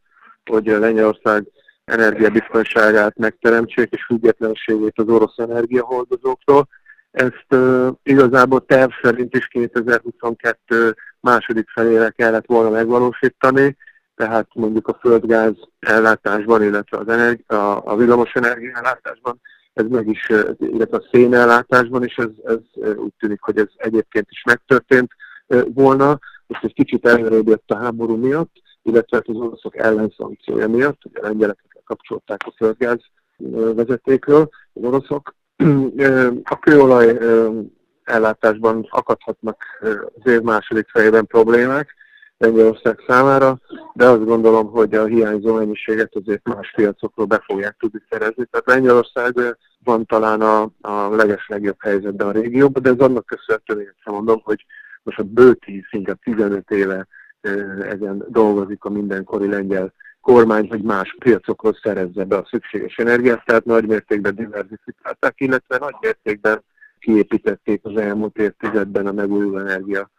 hogy 0.51 0.69
a 0.69 0.79
Lengyelország 0.79 1.47
energiabiztonságát 1.85 3.19
megteremtsék 3.19 3.93
és 3.93 4.05
függetlenségét 4.05 4.99
az 4.99 5.09
orosz 5.09 5.39
energiahordozóktól. 5.39 6.69
Ezt 7.11 7.47
uh, 7.51 7.89
igazából 8.03 8.65
terv 8.65 8.91
szerint 9.03 9.37
is 9.37 9.47
2022 9.47 10.95
második 11.21 11.69
felére 11.71 12.11
kellett 12.11 12.47
volna 12.47 12.71
megvalósítani, 12.71 13.77
tehát 14.15 14.49
mondjuk 14.55 14.89
a 14.89 14.99
földgáz 15.01 15.55
ellátásban, 15.79 16.63
illetve 16.63 16.97
az 16.99 17.09
energi- 17.09 17.45
a, 17.47 17.83
a 17.85 17.97
villamos 17.97 18.33
ellátásban, 18.33 19.41
ez 19.73 19.85
meg 19.89 20.09
is, 20.09 20.29
illetve 20.59 20.97
a 20.97 21.09
szén 21.13 21.35
ellátásban 21.35 22.05
is, 22.05 22.15
ez, 22.17 22.31
ez 22.45 22.95
úgy 22.97 23.13
tűnik, 23.19 23.41
hogy 23.41 23.59
ez 23.59 23.69
egyébként 23.77 24.27
is 24.31 24.43
megtörtént 24.43 25.13
volna, 25.75 26.19
most 26.47 26.65
egy 26.65 26.75
kicsit 26.75 27.07
előrődött 27.07 27.71
a 27.71 27.77
háború 27.77 28.17
miatt, 28.17 28.53
illetve 28.83 29.17
hát 29.17 29.29
az 29.29 29.37
oroszok 29.37 29.77
ellenszankciója 29.77 30.69
miatt, 30.69 31.05
ugye 31.05 31.21
a 31.21 31.23
lengyeleket 31.23 31.83
kapcsolták 31.85 32.41
a 32.47 32.55
földgáz 32.57 33.01
vezetékről, 33.75 34.49
az 34.73 34.83
oroszok. 34.83 35.35
A 36.45 36.59
kőolaj 36.59 37.19
ellátásban 38.05 38.87
akadhatnak 38.91 39.65
az 40.19 40.31
év 40.31 40.41
második 40.41 40.89
fejében 40.89 41.27
problémák, 41.27 41.95
Lengyelország 42.39 42.99
számára, 43.07 43.59
de 43.95 44.07
azt 44.07 44.25
gondolom, 44.25 44.71
hogy 44.71 44.95
a 44.95 45.05
hiányzó 45.05 45.55
mennyiséget 45.55 46.15
azért 46.15 46.49
más 46.49 46.73
piacokról 46.77 47.27
be 47.27 47.43
fogják 47.47 47.77
tudni 47.79 48.01
szerezni. 48.11 48.45
Tehát 48.51 48.67
Lengyelország 48.67 49.35
van 49.85 50.07
talán 50.07 50.41
a, 50.41 50.63
a 50.81 51.15
leges 51.15 51.51
helyzetben 51.79 52.27
a 52.27 52.31
régióban, 52.31 52.83
de 52.83 52.91
ez 52.91 52.99
annak 52.99 53.27
köszönhető, 53.27 53.79
egyszer 53.79 54.13
mondom, 54.13 54.41
hogy 54.45 54.65
most 55.03 55.19
a 55.19 55.23
bő 55.23 55.55
10, 55.55 55.83
inkább 55.91 56.19
15 56.23 56.71
éve 56.71 57.07
ezen 57.81 58.25
dolgozik 58.29 58.85
a 58.85 58.91
mindenkori 58.91 59.49
lengyel 59.49 59.93
kormány, 60.21 60.69
hogy 60.69 60.83
más 60.83 61.17
piacokról 61.19 61.79
szerezze 61.83 62.25
be 62.25 62.37
a 62.37 62.47
szükséges 62.51 62.97
energiát, 62.97 63.45
tehát 63.45 63.65
nagy 63.65 63.87
mértékben 63.87 64.35
diversifikálták, 64.35 65.35
illetve 65.37 65.79
nagy 65.79 65.95
mértékben 66.01 66.65
kiépítették 66.99 67.81
az 67.83 67.97
elmúlt 67.97 68.37
évtizedben 68.37 69.07
a 69.07 69.13
megújuló 69.13 69.59
energia 69.59 70.11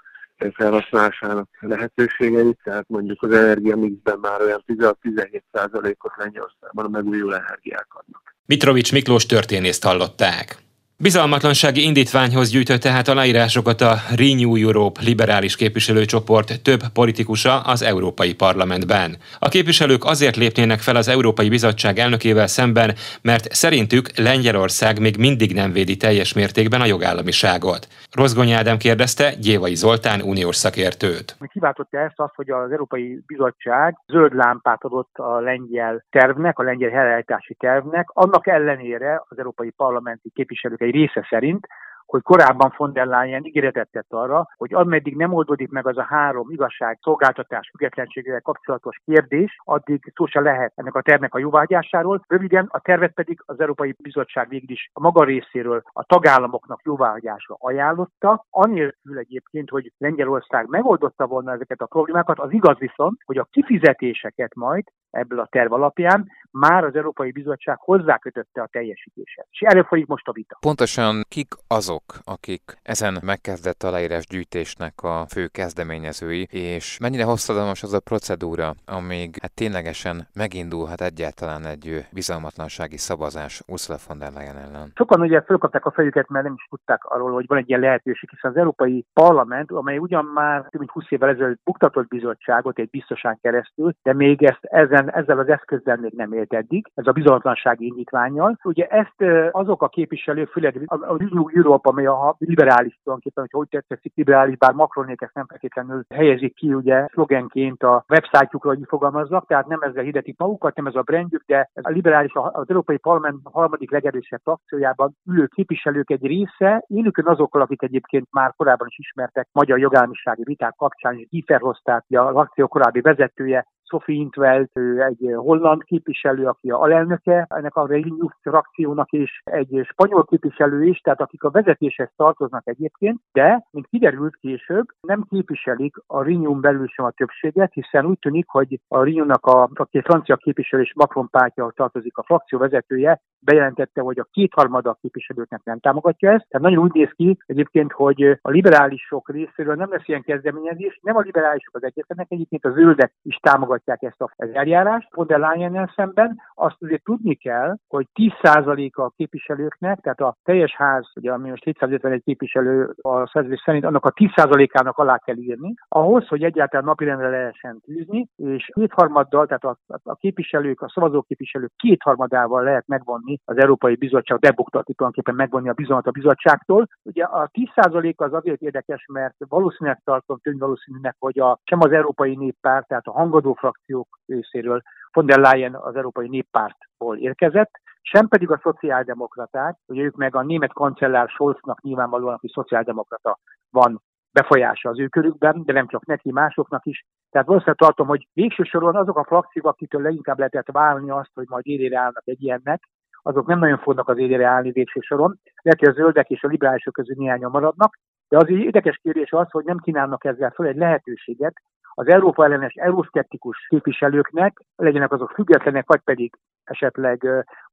felhasználásának 0.53 1.50
lehetőségeit, 1.59 2.59
tehát 2.63 2.85
mondjuk 2.88 3.23
az 3.23 3.31
energia 3.31 3.75
mixben 3.75 4.19
már 4.19 4.41
olyan 4.41 4.63
16-17%-ot 4.67 6.11
Lengyelországban 6.17 6.85
a 6.85 6.89
megújuló 6.89 7.31
energiák 7.31 7.88
adnak. 7.89 8.35
Mitrovics 8.45 8.91
Miklós 8.91 9.25
történészt 9.25 9.83
hallották. 9.83 10.57
Bizalmatlansági 11.01 11.84
indítványhoz 11.84 12.50
gyűjtött 12.50 12.81
tehát 12.81 13.08
aláírásokat 13.08 13.81
a 13.81 13.93
Renew 14.15 14.55
Europe 14.55 15.01
liberális 15.03 15.55
képviselőcsoport 15.55 16.62
több 16.62 16.81
politikusa 16.93 17.60
az 17.60 17.81
Európai 17.81 18.34
Parlamentben. 18.34 19.15
A 19.39 19.50
képviselők 19.50 20.05
azért 20.05 20.36
lépnének 20.36 20.79
fel 20.79 20.96
az 20.96 21.08
Európai 21.08 21.50
Bizottság 21.50 21.98
elnökével 21.98 22.48
szemben, 22.48 22.93
mert 23.22 23.51
szerintük 23.51 24.17
Lengyelország 24.17 25.00
még 25.00 25.17
mindig 25.17 25.53
nem 25.53 25.72
védi 25.72 25.98
teljes 25.98 26.34
mértékben 26.34 26.81
a 26.81 26.86
jogállamiságot. 26.86 27.88
Rozgony 28.12 28.51
Ádám 28.51 28.77
kérdezte 28.77 29.34
Gyévai 29.39 29.75
Zoltán 29.75 30.22
uniós 30.22 30.55
szakértőt. 30.55 31.38
Kiváltotta 31.51 31.98
ezt 31.98 32.20
azt, 32.20 32.36
hogy 32.36 32.50
az 32.50 32.72
Európai 32.72 33.24
Bizottság 33.27 33.98
zöld 34.08 34.36
lámpát 34.36 34.84
adott 34.84 35.15
a 35.17 35.39
lengyel 35.39 36.05
tervnek, 36.10 36.60
a 36.60 36.63
lengyel 36.63 36.89
helyreállítási 36.89 37.55
tervnek, 37.60 38.10
annak 38.13 38.48
ellenére 38.48 39.24
az 39.29 39.38
Európai 39.38 39.70
Parlamenti 39.70 40.31
képviselők 40.34 40.81
egy 40.91 40.98
része 40.98 41.27
szerint 41.29 41.67
hogy 42.12 42.21
korábban 42.21 42.74
von 42.77 42.93
der 42.93 43.05
Leyen 43.05 43.45
ígéretet 43.45 43.89
tett 43.91 44.07
arra, 44.10 44.48
hogy 44.57 44.74
ameddig 44.74 45.15
nem 45.15 45.33
oldódik 45.33 45.69
meg 45.69 45.88
az 45.88 45.98
a 45.98 46.05
három 46.10 46.50
igazság, 46.50 47.00
szolgáltatás, 47.01 47.69
függetlenségével 47.69 48.41
kapcsolatos 48.41 49.01
kérdés, 49.05 49.55
addig 49.63 50.12
szó 50.15 50.25
se 50.25 50.39
lehet 50.39 50.71
ennek 50.75 50.95
a 50.95 51.01
tervnek 51.01 51.33
a 51.33 51.39
jóváhagyásáról. 51.39 52.24
Röviden 52.27 52.67
a 52.69 52.79
tervet 52.79 53.13
pedig 53.13 53.41
az 53.45 53.60
Európai 53.60 53.95
Bizottság 53.98 54.50
végül 54.50 54.69
is 54.69 54.89
a 54.93 55.00
maga 55.00 55.24
részéről 55.24 55.81
a 55.93 56.03
tagállamoknak 56.03 56.81
jóváhagyásra 56.83 57.55
ajánlotta, 57.60 58.45
anélkül 58.50 59.17
egyébként, 59.17 59.69
hogy 59.69 59.91
Lengyelország 59.98 60.67
megoldotta 60.67 61.27
volna 61.27 61.51
ezeket 61.51 61.81
a 61.81 61.86
problémákat. 61.86 62.39
Az 62.39 62.53
igaz 62.53 62.77
viszont, 62.77 63.17
hogy 63.25 63.38
a 63.38 63.48
kifizetéseket 63.51 64.55
majd 64.55 64.83
ebből 65.12 65.39
a 65.39 65.48
terv 65.51 65.74
alapján 65.74 66.27
már 66.51 66.84
az 66.84 66.96
Európai 66.96 67.31
Bizottság 67.31 67.77
hozzákötötte 67.79 68.62
a 68.62 68.67
teljesítéshez. 68.72 69.46
És 69.50 69.62
folyik 69.88 70.05
most 70.08 70.27
a 70.27 70.31
vita. 70.31 70.58
Pontosan 70.60 71.22
kik 71.29 71.48
azok, 71.67 72.03
akik 72.24 72.62
ezen 72.84 73.17
megkezdett 73.25 73.84
aláírás 73.84 74.25
gyűjtésnek 74.27 74.93
a 75.03 75.25
fő 75.27 75.48
kezdeményezői, 75.48 76.48
és 76.50 76.98
mennyire 77.01 77.24
hosszadalmas 77.24 77.84
az 77.84 77.93
a 77.93 78.00
procedúra, 78.00 78.74
amíg 78.86 79.38
hát 79.41 79.53
ténylegesen 79.53 80.27
megindulhat 80.34 81.01
egyáltalán 81.01 81.65
egy 81.65 82.05
bizalmatlansági 82.12 82.98
szavazás 82.98 83.62
Ursula 83.67 83.98
von 84.08 84.17
der 84.20 84.31
Leyen 84.34 84.58
ellen? 84.58 84.91
Sokan 84.96 85.22
ugye 85.22 85.41
fölkapták 85.41 85.86
a 85.86 85.91
fejüket, 85.91 86.29
mert 86.29 86.46
nem 86.46 86.53
is 86.53 86.67
tudták 86.70 87.03
arról, 87.03 87.31
hogy 87.31 87.46
van 87.48 87.58
egy 87.58 87.70
ilyen 87.70 87.79
lehetőség, 87.79 88.29
hiszen 88.29 88.51
az 88.51 88.58
Európai 88.58 89.05
Parlament, 89.13 89.72
amely 89.72 89.98
ugyan 89.98 90.25
már 90.25 90.60
több 90.70 90.79
mint 90.79 90.91
20 90.91 91.05
évvel 91.10 91.29
ezelőtt 91.29 91.62
buktatott 91.63 92.08
bizottságot 92.08 92.79
egy 92.79 92.89
biztosán 92.89 93.38
keresztül, 93.41 93.93
de 94.03 94.13
még 94.13 94.43
ezt 94.43 94.63
ezen, 94.63 95.13
ezzel 95.13 95.39
az 95.39 95.48
eszközzel 95.48 95.98
még 95.98 96.13
nem 96.15 96.34
élt 96.41 96.53
eddig, 96.53 96.91
ez 96.93 97.07
a 97.07 97.12
bizalmatlansági 97.12 97.86
indítványjal. 97.86 98.57
Ugye 98.63 98.86
ezt 98.88 99.21
azok 99.51 99.81
a 99.81 99.88
képviselők, 99.88 100.50
főleg 100.50 100.83
a 100.86 101.17
Renew 101.17 101.48
Europe, 101.53 101.89
amely 101.89 102.05
a 102.05 102.36
liberális 102.38 103.00
tulajdonképpen, 103.03 103.48
hogy 103.51 103.69
hogy 103.71 103.83
tetszik 103.88 104.13
liberális, 104.15 104.57
bár 104.57 104.74
Macronék 104.74 105.21
ezt 105.21 105.33
nem 105.33 105.45
feltétlenül 105.48 106.05
helyezik 106.10 106.55
ki 106.55 106.74
ugye 106.74 107.05
szlogenként 107.12 107.83
a 107.83 108.05
websájtjukra, 108.10 108.69
hogy 108.69 108.79
fogalmaznak, 108.88 109.48
tehát 109.48 109.67
nem 109.67 109.81
ezzel 109.81 110.03
hirdetik 110.03 110.38
magukat, 110.38 110.75
nem 110.75 110.88
ez 110.88 110.95
a 110.95 111.01
brandjük, 111.01 111.43
de 111.45 111.69
ez 111.74 111.83
a 111.86 111.89
liberális, 111.89 112.31
az 112.33 112.69
Európai 112.69 112.98
Parlament 112.98 113.39
harmadik 113.43 113.91
legerősebb 113.91 114.39
frakciójában 114.43 115.15
ülő 115.25 115.45
képviselők 115.45 116.10
egy 116.10 116.25
része, 116.25 116.83
élükön 116.88 117.27
azokkal, 117.27 117.62
akik 117.62 117.81
egyébként 117.81 118.27
már 118.31 118.53
korábban 118.55 118.88
is 118.88 118.98
ismertek 119.00 119.48
magyar 119.51 119.79
jogállamisági 119.79 120.43
viták 120.45 120.75
kapcsán, 120.75 121.17
és 121.17 121.27
Giefer 121.29 121.62
a 121.63 122.29
frakció 122.31 122.67
korábbi 122.67 123.01
vezetője, 123.01 123.65
Sophie 123.91 124.15
Intveld, 124.15 124.69
egy 125.10 125.33
holland 125.36 125.83
képviselő, 125.83 126.45
aki 126.45 126.69
a 126.69 126.81
alelnöke 126.81 127.48
ennek 127.50 127.75
a 127.75 127.88
Renew 127.88 128.27
frakciónak, 128.41 129.12
és 129.12 129.41
egy 129.43 129.88
spanyol 129.91 130.25
képviselő 130.25 130.83
is, 130.83 131.00
tehát 131.00 131.21
akik 131.21 131.43
a 131.43 131.50
vezetéshez 131.51 132.10
tartoznak 132.15 132.67
egyébként, 132.67 133.19
de, 133.31 133.67
mint 133.71 133.88
kiderült 133.88 134.36
később, 134.36 134.86
nem 135.01 135.25
képviselik 135.29 135.95
a 136.07 136.24
Renew 136.24 136.60
belül 136.60 136.88
sem 136.88 137.05
a 137.05 137.12
többséget, 137.12 137.74
hiszen 137.74 138.05
úgy 138.05 138.19
tűnik, 138.19 138.45
hogy 138.48 138.79
a 138.88 139.03
Renew-nak 139.03 139.45
a, 139.45 139.62
a 139.63 139.88
francia 139.91 140.36
képviselő 140.36 140.81
és 140.81 140.93
Macron 140.95 141.29
pártja 141.29 141.71
tartozik 141.75 142.17
a 142.17 142.24
frakció 142.24 142.60
vezetője, 142.60 143.21
bejelentette, 143.41 144.01
hogy 144.01 144.19
a 144.19 144.27
kétharmada 144.31 144.89
a 144.89 144.98
képviselőknek 145.01 145.63
nem 145.63 145.79
támogatja 145.79 146.31
ezt. 146.31 146.45
Tehát 146.50 146.67
nagyon 146.67 146.83
úgy 146.83 146.93
néz 146.93 147.10
ki 147.15 147.38
egyébként, 147.45 147.91
hogy 147.91 148.21
a 148.41 148.50
liberálisok 148.50 149.29
részéről 149.31 149.75
nem 149.75 149.91
lesz 149.91 150.07
ilyen 150.07 150.21
kezdeményezés, 150.21 151.00
nem 151.01 151.15
a 151.15 151.21
liberálisok 151.21 151.75
az 151.75 151.83
egyetlenek, 151.83 152.31
egyébként 152.31 152.65
a 152.65 152.71
zöldek 152.71 153.13
is 153.24 153.36
támogatják 153.36 154.01
ezt 154.01 154.21
az 154.21 154.50
eljárást. 154.53 155.15
Von 155.15 155.27
der 155.27 155.39
leyen 155.39 155.91
szemben 155.95 156.41
azt 156.53 156.75
azért 156.79 157.03
tudni 157.03 157.36
kell, 157.36 157.75
hogy 157.88 158.07
10%-a 158.13 159.01
a 159.01 159.13
képviselőknek, 159.15 160.00
tehát 160.00 160.19
a 160.19 160.36
teljes 160.43 160.75
ház, 160.75 161.12
ugye 161.15 161.31
ami 161.31 161.50
most 161.50 161.63
751 161.63 162.24
képviselő 162.24 162.93
a 163.01 163.27
szerződés 163.27 163.62
szerint, 163.65 163.86
annak 163.86 164.05
a 164.05 164.12
10%-ának 164.12 164.98
alá 164.98 165.17
kell 165.17 165.38
írni, 165.38 165.74
ahhoz, 165.88 166.27
hogy 166.27 166.43
egyáltalán 166.43 166.86
napirendre 166.86 167.29
lehessen 167.29 167.79
tűzni, 167.86 168.27
és 168.36 168.69
kétharmaddal, 168.74 169.45
tehát 169.45 169.63
a, 169.63 169.77
a 170.03 170.15
képviselők, 170.15 170.81
a 170.81 170.89
szavazóképviselők 170.89 171.71
kétharmadával 171.75 172.63
lehet 172.63 172.88
megvonni 172.88 173.30
megvonni 173.31 173.39
az 173.45 173.57
Európai 173.57 173.95
Bizottság, 173.95 174.39
debuktatni 174.39 174.93
tulajdonképpen 174.93 175.35
megvonni 175.35 175.69
a 175.69 175.73
bizalmat 175.73 176.07
a 176.07 176.11
bizottságtól. 176.11 176.88
Ugye 177.03 177.23
a 177.23 177.50
10% 177.75 178.15
az 178.15 178.33
azért 178.33 178.61
érdekes, 178.61 179.05
mert 179.13 179.35
valószínűleg 179.47 180.01
tartom 180.03 180.38
tűn 180.39 180.57
valószínűnek, 180.57 181.15
hogy 181.19 181.39
a, 181.39 181.59
sem 181.63 181.79
az 181.81 181.91
Európai 181.91 182.35
Néppárt, 182.35 182.88
tehát 182.88 183.07
a 183.07 183.11
hangadó 183.11 183.53
frakciók 183.53 184.19
részéről 184.25 184.81
von 185.13 185.25
der 185.25 185.39
Leyen 185.39 185.75
az 185.75 185.95
Európai 185.95 186.27
Néppártból 186.27 187.17
érkezett, 187.17 187.71
sem 188.01 188.27
pedig 188.27 188.51
a 188.51 188.59
szociáldemokraták, 188.63 189.77
ugye 189.88 190.01
ők 190.01 190.15
meg 190.15 190.35
a 190.35 190.41
német 190.41 190.73
kancellár 190.73 191.29
Scholznak 191.29 191.81
nyilvánvalóan, 191.81 192.33
aki 192.33 192.47
szociáldemokrata 192.53 193.39
van 193.69 194.01
befolyása 194.31 194.89
az 194.89 195.00
ő 195.00 195.07
körükben, 195.07 195.63
de 195.65 195.73
nem 195.73 195.88
csak 195.88 196.05
neki, 196.05 196.31
másoknak 196.31 196.85
is. 196.85 197.05
Tehát 197.29 197.47
valószínűleg 197.47 197.79
tartom, 197.79 198.07
hogy 198.07 198.27
végső 198.33 198.63
soron 198.63 198.95
azok 198.95 199.17
a 199.17 199.23
frakciók, 199.23 199.65
akitől 199.65 200.01
leginkább 200.01 200.38
lehetett 200.38 200.71
válni 200.71 201.09
azt, 201.09 201.31
hogy 201.33 201.45
majd 201.50 201.67
élére 201.67 202.00
állnak 202.00 202.23
egy 202.25 202.43
ilyennek, 202.43 202.89
azok 203.22 203.46
nem 203.46 203.60
nagyon 203.60 203.78
fognak 203.78 204.10
az 204.10 204.18
élére 204.18 204.46
állni 204.48 204.72
végső 204.72 205.00
soron. 205.00 205.40
Lehet, 205.62 205.80
hogy 205.80 205.90
a 205.90 206.01
zöldek 206.01 206.30
és 206.30 206.44
a 206.44 206.48
liberálisok 206.48 206.94
közül 206.94 207.16
néhányan 207.18 207.51
maradnak, 207.51 208.00
de 208.30 208.38
az 208.38 208.50
érdekes 208.50 209.00
kérdés 209.01 209.32
az, 209.32 209.51
hogy 209.51 209.66
nem 209.66 209.78
kínálnak 209.78 210.25
ezzel 210.25 210.51
fel 210.51 210.66
egy 210.66 210.78
lehetőséget 210.78 211.54
az 211.94 212.08
Európa 212.08 212.44
ellenes 212.44 212.74
euroszkeptikus 212.74 213.68
képviselőknek, 213.70 214.58
legyenek 214.75 215.12
azok 215.12 215.32
függetlenek, 215.32 215.88
vagy 215.88 216.00
pedig 216.00 216.36
esetleg 216.63 217.24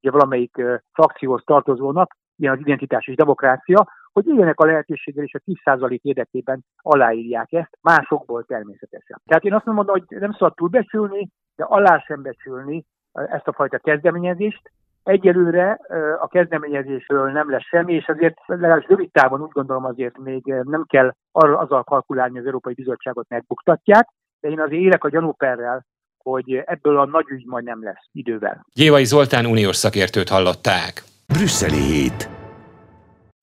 ugye 0.01 0.11
valamelyik 0.11 0.63
frakcióhoz 0.93 1.43
tartozónak, 1.45 2.17
ilyen 2.37 2.55
az 2.55 2.61
identitás 2.61 3.07
és 3.07 3.15
demokrácia, 3.15 3.89
hogy 4.13 4.27
éljenek 4.27 4.61
a 4.61 4.65
lehetőséggel 4.65 5.25
és 5.25 5.35
a 5.35 5.71
10% 5.71 6.01
érdekében 6.03 6.65
aláírják 6.77 7.53
ezt, 7.53 7.79
másokból 7.81 8.45
természetesen. 8.45 9.21
Tehát 9.27 9.45
én 9.45 9.55
azt 9.55 9.65
mondom, 9.65 9.87
hogy 9.87 10.19
nem 10.19 10.33
szabad 10.33 10.55
túlbecsülni, 10.55 11.29
de 11.57 11.65
alá 11.65 11.99
sem 11.99 12.23
becsülni 12.23 12.85
ezt 13.13 13.49
a 13.49 13.53
fajta 13.53 13.79
kezdeményezést, 13.79 14.71
Egyelőre 15.09 15.79
a 16.21 16.29
kezdeményezésről 16.29 17.31
nem 17.31 17.51
lesz 17.51 17.67
semmi, 17.69 17.95
és 17.95 18.07
azért 18.07 18.37
legalábbis 18.47 18.89
rövid 18.89 19.11
távon 19.11 19.43
úgy 19.43 19.51
gondolom 19.51 19.85
azért 19.85 20.19
még 20.19 20.45
nem 20.45 20.85
kell 20.89 21.15
arra 21.33 21.59
azzal 21.59 21.85
kalkulálni, 21.85 22.31
hogy 22.31 22.41
az 22.41 22.47
Európai 22.47 22.75
Bizottságot 22.75 23.29
megbuktatják, 23.29 24.09
de 24.41 24.49
én 24.49 24.61
azért 24.61 24.83
élek 24.83 25.05
a 25.05 25.09
gyanúperrel, 25.09 25.87
hogy 26.19 26.63
ebből 26.65 26.99
a 26.99 27.07
nagy 27.07 27.29
ügy 27.29 27.47
majd 27.47 27.65
nem 27.65 27.83
lesz 27.83 28.09
idővel. 28.13 28.67
Gyévai 28.75 29.05
Zoltán 29.05 29.47
uniós 29.47 29.77
szakértőt 29.77 30.29
hallották. 30.29 31.03
Brüsszeli 31.27 31.81
hét. 31.81 32.38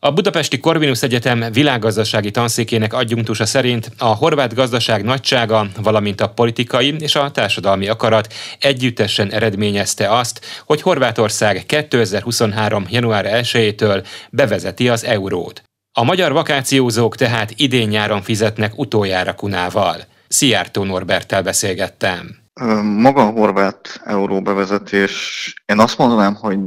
A 0.05 0.11
Budapesti 0.11 0.59
Corvinus 0.59 1.01
Egyetem 1.01 1.45
világgazdasági 1.51 2.31
tanszékének 2.31 2.93
adjunktusa 2.93 3.45
szerint 3.45 3.91
a 3.97 4.05
horvát 4.05 4.53
gazdaság 4.53 5.03
nagysága, 5.03 5.67
valamint 5.81 6.21
a 6.21 6.29
politikai 6.29 6.95
és 6.99 7.15
a 7.15 7.31
társadalmi 7.31 7.87
akarat 7.87 8.33
együttesen 8.59 9.31
eredményezte 9.31 10.09
azt, 10.09 10.45
hogy 10.65 10.81
Horvátország 10.81 11.65
2023. 11.65 12.85
január 12.89 13.25
1-től 13.43 14.05
bevezeti 14.29 14.89
az 14.89 15.03
eurót. 15.03 15.63
A 15.97 16.03
magyar 16.03 16.31
vakációzók 16.31 17.15
tehát 17.15 17.53
idén-nyáron 17.55 18.21
fizetnek 18.21 18.77
utoljára 18.77 19.33
kunával. 19.33 19.97
Szijjártó 20.27 20.83
Norberttel 20.83 21.41
beszélgettem. 21.41 22.44
Maga 22.83 23.21
a 23.21 23.31
horvát 23.31 24.01
euró 24.03 24.41
bevezetés, 24.41 25.53
én 25.65 25.79
azt 25.79 25.97
mondanám, 25.97 26.35
hogy 26.35 26.57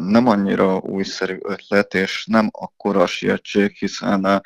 nem 0.00 0.26
annyira 0.26 0.76
újszerű 0.76 1.38
ötlet, 1.42 1.94
és 1.94 2.26
nem 2.26 2.48
akkora 2.52 3.06
sietség, 3.06 3.76
hiszen 3.76 4.42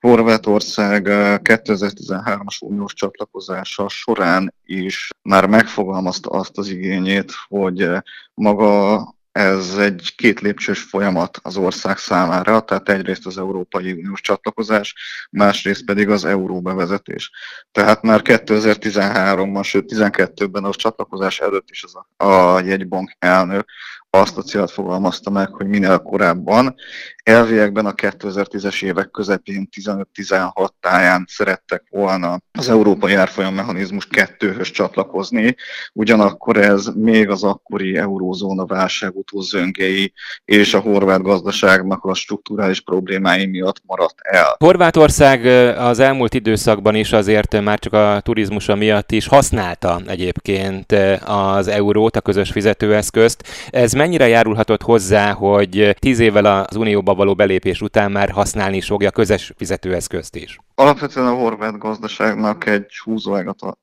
Horvátország 0.00 1.06
2013-as 1.42 2.60
uniós 2.60 2.94
csatlakozása 2.94 3.88
során 3.88 4.54
is 4.64 5.10
már 5.22 5.46
megfogalmazta 5.46 6.30
azt 6.30 6.58
az 6.58 6.68
igényét, 6.68 7.32
hogy 7.48 7.88
maga 8.34 9.13
ez 9.34 9.76
egy 9.78 10.12
két 10.16 10.40
lépcsős 10.40 10.82
folyamat 10.82 11.38
az 11.42 11.56
ország 11.56 11.98
számára, 11.98 12.60
tehát 12.60 12.88
egyrészt 12.88 13.26
az 13.26 13.38
Európai 13.38 13.92
Uniós 13.92 14.20
csatlakozás, 14.20 14.94
másrészt 15.30 15.84
pedig 15.84 16.08
az 16.08 16.24
euró 16.24 16.60
bevezetés. 16.60 17.30
Tehát 17.72 18.02
már 18.02 18.20
2013-ban, 18.24 19.64
sőt 19.64 19.84
2012-ben 19.94 20.64
az 20.64 20.76
csatlakozás 20.76 21.40
előtt 21.40 21.70
is 21.70 21.84
az 21.84 21.94
a, 22.16 22.24
a 22.24 22.60
jegybank 22.60 23.16
elnök 23.18 23.68
azt 24.20 24.38
a 24.38 24.42
célt 24.42 24.70
fogalmazta 24.70 25.30
meg, 25.30 25.48
hogy 25.48 25.66
minél 25.66 25.98
korábban, 25.98 26.74
elviekben 27.24 27.86
a 27.86 27.92
2010-es 27.92 28.84
évek 28.84 29.10
közepén 29.10 29.68
15-16 30.16 30.68
táján 30.80 31.24
szerettek 31.28 31.84
volna 31.90 32.38
az 32.52 32.68
Európai 32.68 33.14
Árfolyam 33.14 33.54
Mechanizmus 33.54 34.06
kettőhöz 34.06 34.70
csatlakozni, 34.70 35.56
ugyanakkor 35.92 36.56
ez 36.56 36.86
még 36.94 37.28
az 37.28 37.44
akkori 37.44 37.96
eurózóna 37.96 38.66
válság 38.66 39.16
utózöngei 39.16 40.12
és 40.44 40.74
a 40.74 40.78
horvát 40.78 41.22
gazdaságnak 41.22 42.04
a 42.04 42.14
strukturális 42.14 42.80
problémái 42.80 43.46
miatt 43.46 43.82
maradt 43.86 44.18
el. 44.20 44.56
Horvátország 44.58 45.44
az 45.78 45.98
elmúlt 45.98 46.34
időszakban 46.34 46.94
is 46.94 47.12
azért 47.12 47.60
már 47.62 47.78
csak 47.78 47.92
a 47.92 48.20
turizmusa 48.22 48.74
miatt 48.74 49.12
is 49.12 49.26
használta 49.26 50.00
egyébként 50.06 50.92
az 51.24 51.68
eurót, 51.68 52.16
a 52.16 52.20
közös 52.20 52.50
fizetőeszközt. 52.50 53.42
Ez 53.70 53.92
mennyire 54.04 54.28
járulhatott 54.28 54.82
hozzá, 54.82 55.32
hogy 55.32 55.96
tíz 55.98 56.18
évvel 56.18 56.44
az 56.44 56.76
Unióba 56.76 57.14
való 57.14 57.34
belépés 57.34 57.80
után 57.80 58.10
már 58.10 58.30
használni 58.30 58.76
is 58.76 58.86
fogja 58.86 59.10
közös 59.10 59.52
fizetőeszközt 59.56 60.36
is? 60.36 60.58
Alapvetően 60.74 61.26
a 61.26 61.34
horvát 61.34 61.78
gazdaságnak 61.78 62.66
egy 62.66 62.86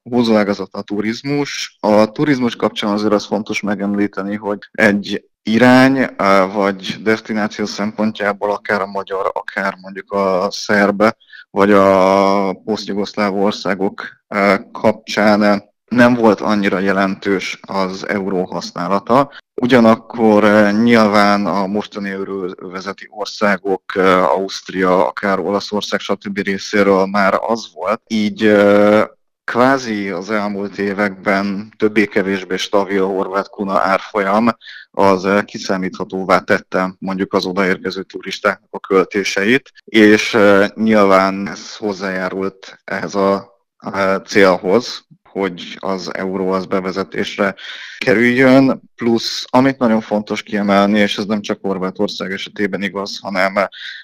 húzóágazat 0.04 0.74
a 0.74 0.82
turizmus. 0.82 1.78
A 1.80 2.12
turizmus 2.12 2.56
kapcsán 2.56 2.92
azért 2.92 3.14
az 3.14 3.26
fontos 3.26 3.62
megemlíteni, 3.62 4.36
hogy 4.36 4.60
egy 4.72 5.24
irány, 5.44 6.08
vagy 6.54 6.96
destináció 7.04 7.66
szempontjából 7.66 8.52
akár 8.52 8.82
a 8.82 8.88
magyar, 8.88 9.32
akár 9.34 9.76
mondjuk 9.82 10.12
a 10.12 10.48
szerbe, 10.52 11.18
vagy 11.50 11.72
a 11.72 12.54
posztjugoszláv 12.54 13.36
országok 13.38 14.04
kapcsán 14.72 15.71
nem 15.92 16.14
volt 16.14 16.42
annyira 16.42 16.80
jelentős 16.80 17.60
az 17.62 18.08
euró 18.08 18.44
használata. 18.44 19.32
Ugyanakkor 19.62 20.44
eh, 20.44 20.74
nyilván 20.74 21.46
a 21.46 21.68
mostani 21.68 22.10
euróvezeti 22.10 23.08
országok, 23.10 23.84
eh, 23.96 24.32
Ausztria, 24.32 25.08
akár 25.08 25.40
Olaszország, 25.40 26.00
stb. 26.00 26.38
részéről 26.38 27.06
már 27.06 27.40
az 27.48 27.70
volt. 27.74 28.02
Így 28.08 28.46
eh, 28.46 29.04
kvázi 29.44 30.10
az 30.10 30.30
elmúlt 30.30 30.78
években 30.78 31.74
többé-kevésbé 31.78 32.58
stabil 32.58 33.06
horvát 33.06 33.50
kuna 33.50 33.80
árfolyam, 33.80 34.48
az 34.92 35.28
kiszámíthatóvá 35.46 36.40
tette 36.40 36.96
mondjuk 37.00 37.34
az 37.34 37.46
odaérkező 37.46 38.04
turistáknak 38.04 38.70
a 38.72 38.80
költéseit, 38.80 39.72
és 39.84 40.38
nyilván 40.74 41.48
ez 41.48 41.76
hozzájárult 41.76 42.82
ehhez 42.84 43.16
a 43.16 43.60
célhoz, 44.26 45.06
hogy 45.32 45.78
az 45.80 46.16
euró 46.16 46.52
az 46.52 46.66
bevezetésre 46.66 47.56
kerüljön, 47.98 48.82
plusz 48.96 49.46
amit 49.50 49.78
nagyon 49.78 50.02
fontos 50.02 50.44
kiemelni, 50.44 51.00
és 51.00 51.18
ez 51.18 51.26
nem 51.26 51.42
csak 51.42 51.60
Horvátország 51.62 52.32
esetében 52.32 52.82
igaz, 52.82 53.20
hanem 53.22 53.56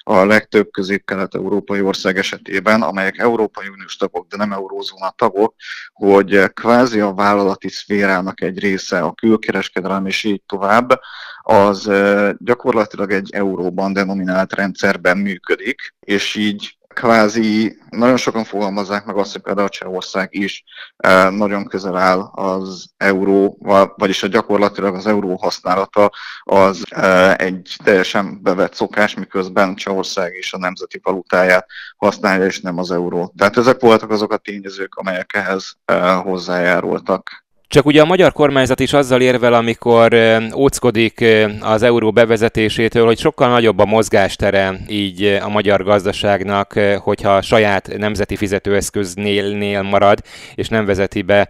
a 0.04 0.26
legtöbb 0.26 0.72
közép-kelet-európai 0.72 1.82
ország 1.82 2.18
esetében, 2.18 2.82
amelyek 2.82 3.18
Európai 3.18 3.68
Uniós 3.68 3.96
tagok, 3.96 4.28
de 4.28 4.38
nem 4.38 4.52
eurózóna 4.52 5.10
tagok, 5.10 5.56
hogy 5.94 6.54
kvázi 6.54 7.00
a 7.00 7.14
vállalati 7.14 7.70
szférának 7.70 8.42
egy 8.42 8.60
része, 8.60 9.00
a 9.00 9.14
külkereskedelem 9.14 10.06
és 10.06 10.24
így 10.24 10.42
tovább, 10.46 11.00
az 11.42 11.92
gyakorlatilag 12.38 13.12
egy 13.12 13.30
euróban 13.34 13.94
denominált 13.94 14.54
rendszerben 14.54 15.18
működik, 15.18 15.96
és 16.00 16.36
így 16.36 16.77
kvázi 16.98 17.78
nagyon 17.90 18.18
sokan 18.18 18.44
fogalmazzák 18.44 19.06
meg 19.06 19.18
azt, 19.18 19.32
hogy 19.32 19.42
például 19.42 19.70
Csehország 19.70 20.28
is 20.32 20.64
e, 20.98 21.30
nagyon 21.30 21.66
közel 21.66 21.98
áll 21.98 22.20
az 22.20 22.90
euró, 22.98 23.58
vagyis 23.96 24.24
a 24.24 24.28
gyakorlatilag 24.28 24.96
az 24.96 25.08
euró 25.08 25.36
használata 25.36 26.12
az 26.44 26.84
e, 26.90 27.36
egy 27.36 27.76
teljesen 27.84 28.40
bevett 28.42 28.74
szokás, 28.74 29.14
miközben 29.14 29.76
Csehország 29.76 30.36
is 30.36 30.54
a 30.54 30.58
nemzeti 30.58 31.00
valutáját 31.04 31.68
használja, 31.98 32.46
és 32.46 32.62
nem 32.62 32.78
az 32.78 32.92
euró. 32.92 33.34
Tehát 33.38 33.58
ezek 33.58 33.80
voltak 33.80 34.10
azok 34.10 34.32
a 34.32 34.38
tényezők, 34.38 34.96
amelyek 34.96 35.34
ehhez 35.34 35.74
e, 35.86 36.12
hozzájárultak. 36.12 37.46
Csak 37.70 37.86
ugye 37.86 38.02
a 38.02 38.06
magyar 38.06 38.32
kormányzat 38.32 38.80
is 38.80 38.94
azzal 38.94 39.22
érvel, 39.22 39.54
amikor 39.54 40.16
óckodik 40.56 41.26
az 41.60 41.82
euró 41.82 42.12
bevezetésétől, 42.12 43.06
hogy 43.06 43.20
sokkal 43.20 43.50
nagyobb 43.50 43.80
a 43.80 43.86
mozgástere 43.86 44.80
így 44.88 45.40
a 45.44 45.50
magyar 45.50 45.84
gazdaságnak, 45.84 46.80
hogyha 46.98 47.36
a 47.36 47.42
saját 47.42 47.98
nemzeti 47.98 48.36
fizetőeszköznél 48.36 49.82
marad, 49.82 50.22
és 50.56 50.68
nem 50.68 50.86
vezeti 50.86 51.22
be 51.22 51.48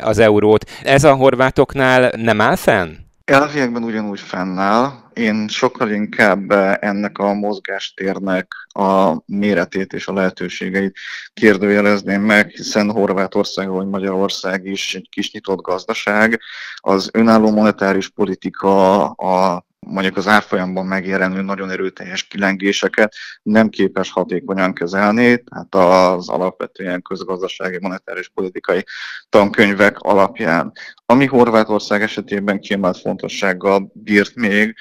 az 0.00 0.18
eurót. 0.18 0.70
Ez 0.82 1.04
a 1.04 1.14
horvátoknál 1.14 2.12
nem 2.16 2.40
áll 2.40 2.56
fenn? 2.56 2.90
Elviekben 3.24 3.82
ugyanúgy 3.82 4.20
fennáll. 4.20 5.01
Én 5.14 5.48
sokkal 5.48 5.90
inkább 5.90 6.50
ennek 6.80 7.18
a 7.18 7.32
mozgástérnek 7.32 8.52
a 8.68 9.16
méretét 9.26 9.92
és 9.92 10.06
a 10.06 10.12
lehetőségeit 10.12 10.96
kérdőjelezném 11.32 12.22
meg, 12.22 12.48
hiszen 12.48 12.90
Horvátország 12.90 13.68
vagy 13.68 13.86
Magyarország 13.86 14.66
is 14.66 14.94
egy 14.94 15.08
kis 15.10 15.32
nyitott 15.32 15.60
gazdaság. 15.60 16.40
Az 16.76 17.10
önálló 17.12 17.50
monetáris 17.50 18.08
politika, 18.08 19.06
a 19.10 19.64
mondjuk 19.86 20.16
az 20.16 20.26
árfolyamban 20.26 20.86
megjelenő 20.86 21.42
nagyon 21.42 21.70
erőteljes 21.70 22.22
kilengéseket 22.22 23.14
nem 23.42 23.68
képes 23.68 24.10
hatékonyan 24.10 24.74
kezelni, 24.74 25.42
tehát 25.42 25.74
az 25.74 26.28
alapvetően 26.28 27.02
közgazdasági 27.02 27.78
monetáris 27.80 28.28
politikai 28.28 28.84
tankönyvek 29.28 29.98
alapján. 29.98 30.72
Ami 31.06 31.26
Horvátország 31.26 32.02
esetében 32.02 32.60
kiemelt 32.60 32.98
fontossággal 32.98 33.90
bírt 33.92 34.34
még, 34.34 34.74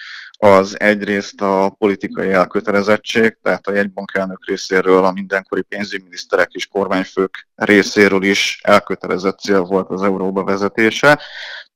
az 0.44 0.80
egyrészt 0.80 1.42
a 1.42 1.76
politikai 1.78 2.32
elkötelezettség, 2.32 3.38
tehát 3.42 3.68
a 3.68 3.74
jegybank 3.74 4.12
elnök 4.14 4.46
részéről, 4.46 5.06
a 5.06 5.12
mindenkori 5.12 5.62
pénzügyminiszterek 5.62 6.52
és 6.52 6.68
kormányfők 6.68 7.48
részéről 7.56 8.24
is 8.24 8.60
elkötelezett 8.64 9.40
cél 9.40 9.62
volt 9.62 9.90
az 9.90 10.02
euróba 10.02 10.44
vezetése, 10.44 11.20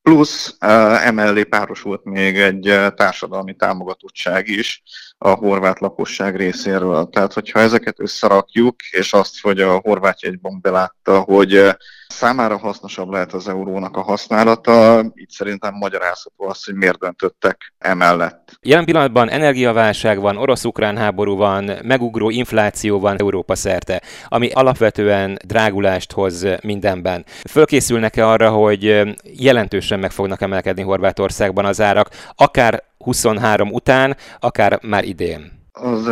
plusz 0.06 0.56
emellé 1.04 1.44
párosult 1.44 2.04
még 2.04 2.39
egy 2.39 2.80
társadalmi 2.96 3.56
támogatottság 3.56 4.48
is 4.48 4.84
a 5.18 5.30
horvát 5.30 5.80
lakosság 5.80 6.36
részéről. 6.36 7.10
Tehát, 7.10 7.34
hogyha 7.34 7.60
ezeket 7.60 8.00
összerakjuk, 8.00 8.76
és 8.91 9.13
azt, 9.13 9.41
hogy 9.41 9.62
a 9.62 9.78
horvát 9.78 10.22
jegybank 10.22 10.62
belátta, 10.62 11.20
hogy 11.20 11.76
számára 12.08 12.58
hasznosabb 12.58 13.10
lehet 13.10 13.34
az 13.34 13.48
eurónak 13.48 13.98
a 13.98 14.02
használata, 14.02 15.00
így 15.15 15.30
szerintem 15.30 15.74
magyarázható 15.74 16.48
az, 16.48 16.65
hogy 16.65 16.76
miért 16.76 17.00
döntöttek 17.00 17.74
emellett. 17.78 18.58
Jelen 18.62 18.86
pillanatban 18.86 19.30
energiaválság 19.30 20.20
van, 20.20 20.38
orosz-ukrán 20.38 20.98
háború 20.98 21.36
van, 21.36 21.72
megugró 21.84 22.30
infláció 22.30 23.00
van 23.00 23.20
Európa 23.20 23.56
szerte, 23.56 24.02
ami 24.28 24.50
alapvetően 24.52 25.38
drágulást 25.46 26.12
hoz 26.12 26.46
mindenben. 26.63 27.26
Fölkészülnek-e 27.50 28.28
arra, 28.28 28.50
hogy 28.50 29.02
jelentősen 29.24 30.00
meg 30.00 30.12
fognak 30.12 30.41
emelkedni 30.41 30.82
Horvátországban 30.82 31.65
az 31.65 31.82
árak, 31.82 32.10
akár 32.36 32.84
23 32.98 33.72
után, 33.72 34.15
akár 34.39 34.80
már 34.82 35.04
idén? 35.04 35.52
Az 35.72 36.10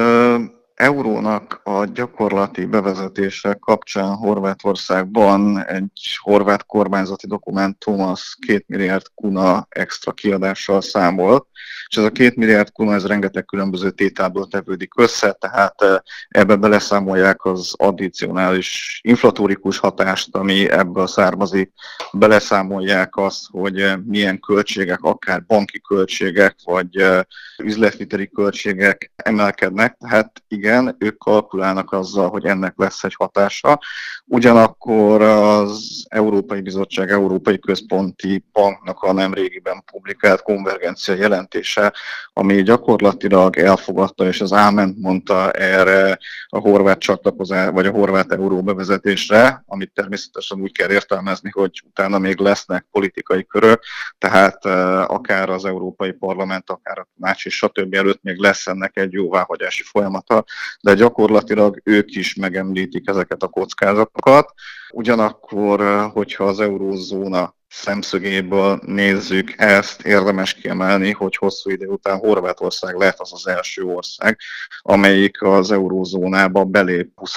eurónak 0.76 1.62
a 1.64 1.86
gyakorlati 1.86 2.66
bevezetése 2.66 3.54
kapcsán 3.54 4.16
Horvátországban 4.16 5.66
egy 5.66 6.18
horvát 6.22 6.66
kormányzati 6.66 7.28
dokumentum 7.28 8.02
az 8.02 8.36
2 8.48 8.64
milliárd 8.68 9.06
kuna 9.16 9.66
extra 9.70 10.12
kiadással 10.12 10.82
számol, 10.82 11.48
és 11.88 11.98
ez 11.98 12.04
a 12.04 12.12
2 12.12 12.34
milliárd 12.36 12.72
kuna 12.72 12.94
ez 12.94 13.06
rengeteg 13.06 13.46
különböző 13.46 13.92
tételből 13.92 14.48
tevődik 14.48 14.92
össze, 14.98 15.32
tehát 15.32 15.82
eh, 15.82 15.96
ebbe 16.28 16.56
beleszámolják 16.56 17.46
az 17.46 17.74
addicionális 17.78 19.00
inflatórikus 19.04 19.78
hatást, 19.78 20.36
ami 20.36 20.70
ebből 20.70 21.08
származik, 21.08 21.72
beleszámolják 22.12 23.16
azt, 23.16 23.46
hogy 23.52 23.82
eh, 23.82 23.98
milyen 23.98 24.40
költségek, 24.40 25.02
akár 25.02 25.46
banki 25.46 25.82
költségek, 25.82 26.56
vagy 26.64 26.98
eh, 26.98 27.22
üzletviteli 27.64 28.30
költségek 28.30 29.12
emelkednek, 29.16 29.98
tehát 30.00 30.44
igen, 30.48 30.63
ők 30.98 31.18
kalkulálnak 31.18 31.92
azzal, 31.92 32.30
hogy 32.30 32.46
ennek 32.46 32.74
lesz 32.78 33.04
egy 33.04 33.16
hatása. 33.18 33.80
Ugyanakkor 34.26 35.22
az 35.22 36.06
Európai 36.10 36.62
Bizottság, 36.62 37.10
Európai 37.10 37.60
Központi 37.60 38.46
Banknak 38.52 39.02
a 39.02 39.14
nemrégiben 39.14 39.84
publikált 39.92 40.42
konvergencia 40.42 41.16
jelentése, 41.16 41.94
ami 42.34 42.64
gyakorlatilag 42.64 43.58
elfogadta, 43.58 44.26
és 44.26 44.42
az 44.42 44.54
áment 44.54 44.98
mondta 45.00 45.52
erre 45.52 46.20
a 46.48 46.60
horvát 46.60 47.00
csatlakozás, 47.00 47.70
vagy 47.70 47.86
a 47.86 47.92
horvát 47.92 48.32
euró 48.32 48.62
bevezetésre, 48.62 49.64
amit 49.68 49.94
természetesen 49.94 50.62
úgy 50.62 50.72
kell 50.72 50.92
értelmezni, 50.92 51.50
hogy 51.54 51.84
utána 51.86 52.18
még 52.18 52.40
lesznek 52.40 52.86
politikai 52.92 53.46
körök, 53.46 53.84
tehát 54.18 54.66
akár 55.10 55.50
az 55.50 55.66
Európai 55.66 56.12
Parlament, 56.12 56.70
akár 56.70 57.00
a 57.00 57.08
tanács 57.20 57.46
és 57.46 57.56
stb. 57.56 57.94
előtt 57.94 58.22
még 58.22 58.38
lesz 58.38 58.68
ennek 58.68 58.98
egy 58.98 59.12
jóváhagyási 59.14 59.84
folyamata, 59.84 60.44
de 60.82 60.94
gyakorlatilag 60.94 61.82
ők 61.84 62.16
is 62.16 62.36
megemlítik 62.36 63.10
ezeket 63.10 63.44
a 63.44 63.48
kockázatokat. 63.48 64.54
Ugyanakkor, 64.92 66.10
hogyha 66.14 66.44
az 66.44 66.60
eurózóna 66.60 67.56
szemszögéből 67.68 68.80
nézzük 68.86 69.54
ezt, 69.58 70.02
érdemes 70.02 70.54
kiemelni, 70.54 71.12
hogy 71.12 71.36
hosszú 71.36 71.70
idő 71.70 71.88
után 71.88 72.18
Horvátország 72.18 72.96
lehet 72.96 73.20
az 73.20 73.34
az 73.34 73.48
első 73.48 73.84
ország, 73.84 74.38
amelyik 74.82 75.42
az 75.42 75.72
eurózónába 75.72 76.64
belép 76.64 77.12
20 77.16 77.36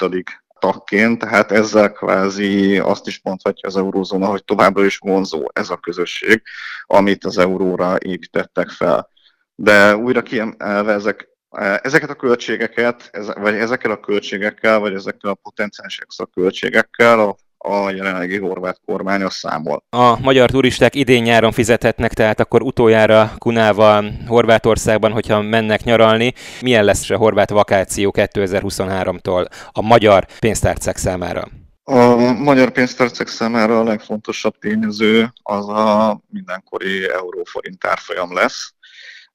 tagként, 0.59 1.19
tehát 1.19 1.51
ezzel 1.51 1.91
kvázi 1.91 2.77
azt 2.77 3.07
is 3.07 3.19
mondhatja 3.23 3.69
az 3.69 3.77
eurózóna, 3.77 4.27
hogy 4.27 4.43
továbbra 4.43 4.85
is 4.85 4.97
vonzó 4.97 5.45
ez 5.53 5.69
a 5.69 5.77
közösség, 5.77 6.41
amit 6.85 7.25
az 7.25 7.37
euróra 7.37 7.97
építettek 7.99 8.69
fel. 8.69 9.09
De 9.55 9.95
újra 9.95 10.21
kiemelve 10.21 10.93
ezek, 10.93 11.29
ezeket 11.81 12.09
a 12.09 12.15
költségeket, 12.15 13.09
vagy 13.35 13.55
ezekkel 13.55 13.91
a 13.91 13.99
költségekkel, 13.99 14.79
vagy 14.79 14.93
ezekkel 14.93 15.31
a 15.31 15.39
potenciális 15.43 15.99
extra 15.99 16.25
költségekkel 16.25 17.19
a 17.19 17.35
a 17.57 17.89
jelenlegi 17.89 18.37
horvát 18.37 18.79
kormány 18.85 19.21
a 19.21 19.29
számol. 19.29 19.83
A 19.89 20.19
magyar 20.19 20.49
turisták 20.49 20.95
idén-nyáron 20.95 21.51
fizethetnek, 21.51 22.13
tehát 22.13 22.39
akkor 22.39 22.61
utoljára 22.61 23.31
Kunával 23.37 24.11
Horvátországban, 24.27 25.11
hogyha 25.11 25.41
mennek 25.41 25.83
nyaralni. 25.83 26.33
Milyen 26.61 26.83
lesz 26.83 27.09
a 27.09 27.17
horvát 27.17 27.49
vakáció 27.49 28.13
2023-tól 28.17 29.47
a 29.71 29.81
magyar 29.81 30.25
pénztárcák 30.39 30.97
számára? 30.97 31.47
A 31.83 32.15
magyar 32.33 32.69
pénztárcák 32.69 33.27
számára 33.27 33.79
a 33.79 33.83
legfontosabb 33.83 34.57
tényező 34.59 35.33
az 35.43 35.69
a 35.69 36.19
mindenkori 36.29 37.09
euróforint 37.09 37.85
árfolyam 37.85 38.33
lesz. 38.33 38.73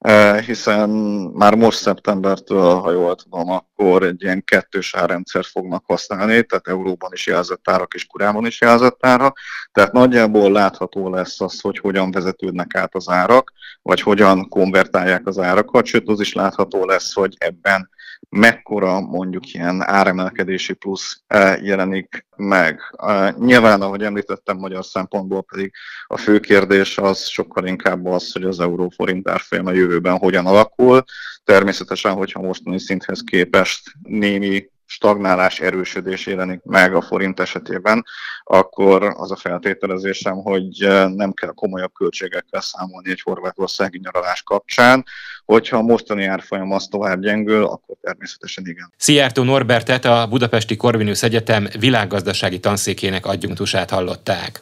Eh, 0.03 0.41
hiszen 0.41 0.89
már 1.33 1.55
most 1.55 1.77
szeptembertől, 1.77 2.75
ha 2.75 2.91
jól 2.91 3.15
tudom, 3.15 3.49
akkor 3.49 4.03
egy 4.03 4.23
ilyen 4.23 4.43
kettős 4.43 4.95
árrendszer 4.95 5.45
fognak 5.45 5.83
használni, 5.87 6.43
tehát 6.43 6.67
euróban 6.67 7.09
is 7.13 7.27
jelzett 7.27 7.69
árak 7.69 7.93
és 7.93 8.05
kurában 8.05 8.45
is 8.45 8.61
jelzett 8.61 9.05
ára, 9.05 9.33
tehát 9.71 9.91
nagyjából 9.91 10.51
látható 10.51 11.09
lesz 11.09 11.41
az, 11.41 11.61
hogy 11.61 11.77
hogyan 11.77 12.11
vezetődnek 12.11 12.75
át 12.75 12.95
az 12.95 13.09
árak, 13.09 13.51
vagy 13.81 14.01
hogyan 14.01 14.49
konvertálják 14.49 15.27
az 15.27 15.39
árakat, 15.39 15.85
sőt 15.85 16.09
az 16.09 16.19
is 16.19 16.33
látható 16.33 16.85
lesz, 16.85 17.13
hogy 17.13 17.35
ebben 17.37 17.89
mekkora 18.29 18.99
mondjuk 18.99 19.53
ilyen 19.53 19.81
áremelkedési 19.89 20.73
plusz 20.73 21.21
eh, 21.27 21.63
jelenik 21.63 22.25
meg. 22.35 22.79
Eh, 22.97 23.33
nyilván, 23.33 23.81
ahogy 23.81 24.03
említettem, 24.03 24.57
magyar 24.57 24.85
szempontból 24.85 25.43
pedig 25.43 25.71
a 26.07 26.17
fő 26.17 26.39
kérdés 26.39 26.97
az 26.97 27.27
sokkal 27.27 27.65
inkább 27.67 28.05
az, 28.05 28.31
hogy 28.31 28.43
az 28.43 28.59
euróforint 28.59 29.29
árfolyam 29.29 29.65
a 29.65 29.71
jövőben 29.71 30.17
hogyan 30.17 30.45
alakul. 30.45 31.03
Természetesen, 31.43 32.13
hogyha 32.13 32.41
mostani 32.41 32.79
szinthez 32.79 33.21
képest 33.21 33.91
némi 34.01 34.71
stagnálás, 34.93 35.59
erősödés 35.59 36.25
jelenik 36.25 36.63
meg 36.63 36.95
a 36.95 37.01
forint 37.01 37.39
esetében, 37.39 38.05
akkor 38.43 39.13
az 39.17 39.31
a 39.31 39.35
feltételezésem, 39.35 40.35
hogy 40.35 40.83
eh, 40.83 41.09
nem 41.09 41.31
kell 41.33 41.51
komolyabb 41.55 41.93
költségekkel 41.93 42.61
számolni 42.61 43.09
egy 43.09 43.21
horvátországi 43.21 43.99
nyaralás 44.03 44.41
kapcsán. 44.41 45.05
Hogyha 45.45 45.77
a 45.77 45.81
mostani 45.81 46.25
árfolyam 46.25 46.71
az 46.71 46.87
tovább 46.87 47.21
gyengül, 47.21 47.63
akkor 47.63 47.95
természetesen 48.01 48.67
igen. 48.67 48.93
Szijjártó 48.97 49.43
Norbertet 49.43 50.05
a 50.05 50.27
Budapesti 50.29 50.75
Corvinus 50.75 51.23
Egyetem 51.23 51.67
világgazdasági 51.79 52.59
tanszékének 52.59 53.25
adjunktusát 53.25 53.89
hallották. 53.89 54.61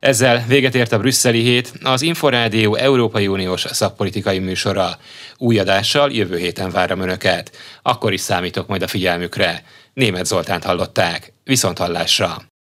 Ezzel 0.00 0.44
véget 0.48 0.74
ért 0.74 0.92
a 0.92 0.98
brüsszeli 0.98 1.42
hét, 1.42 1.72
az 1.82 2.02
Inforádió 2.02 2.74
Európai 2.74 3.26
Uniós 3.26 3.64
szakpolitikai 3.70 4.38
műsora. 4.38 4.98
Új 5.36 5.58
adással 5.58 6.12
jövő 6.12 6.36
héten 6.36 6.70
várom 6.70 7.00
Önöket. 7.00 7.56
Akkor 7.82 8.12
is 8.12 8.20
számítok 8.20 8.66
majd 8.66 8.82
a 8.82 8.88
figyelmükre. 8.88 9.62
Német 9.92 10.26
Zoltánt 10.26 10.64
hallották. 10.64 11.32
Viszont 11.44 11.78
hallásra! 11.78 12.50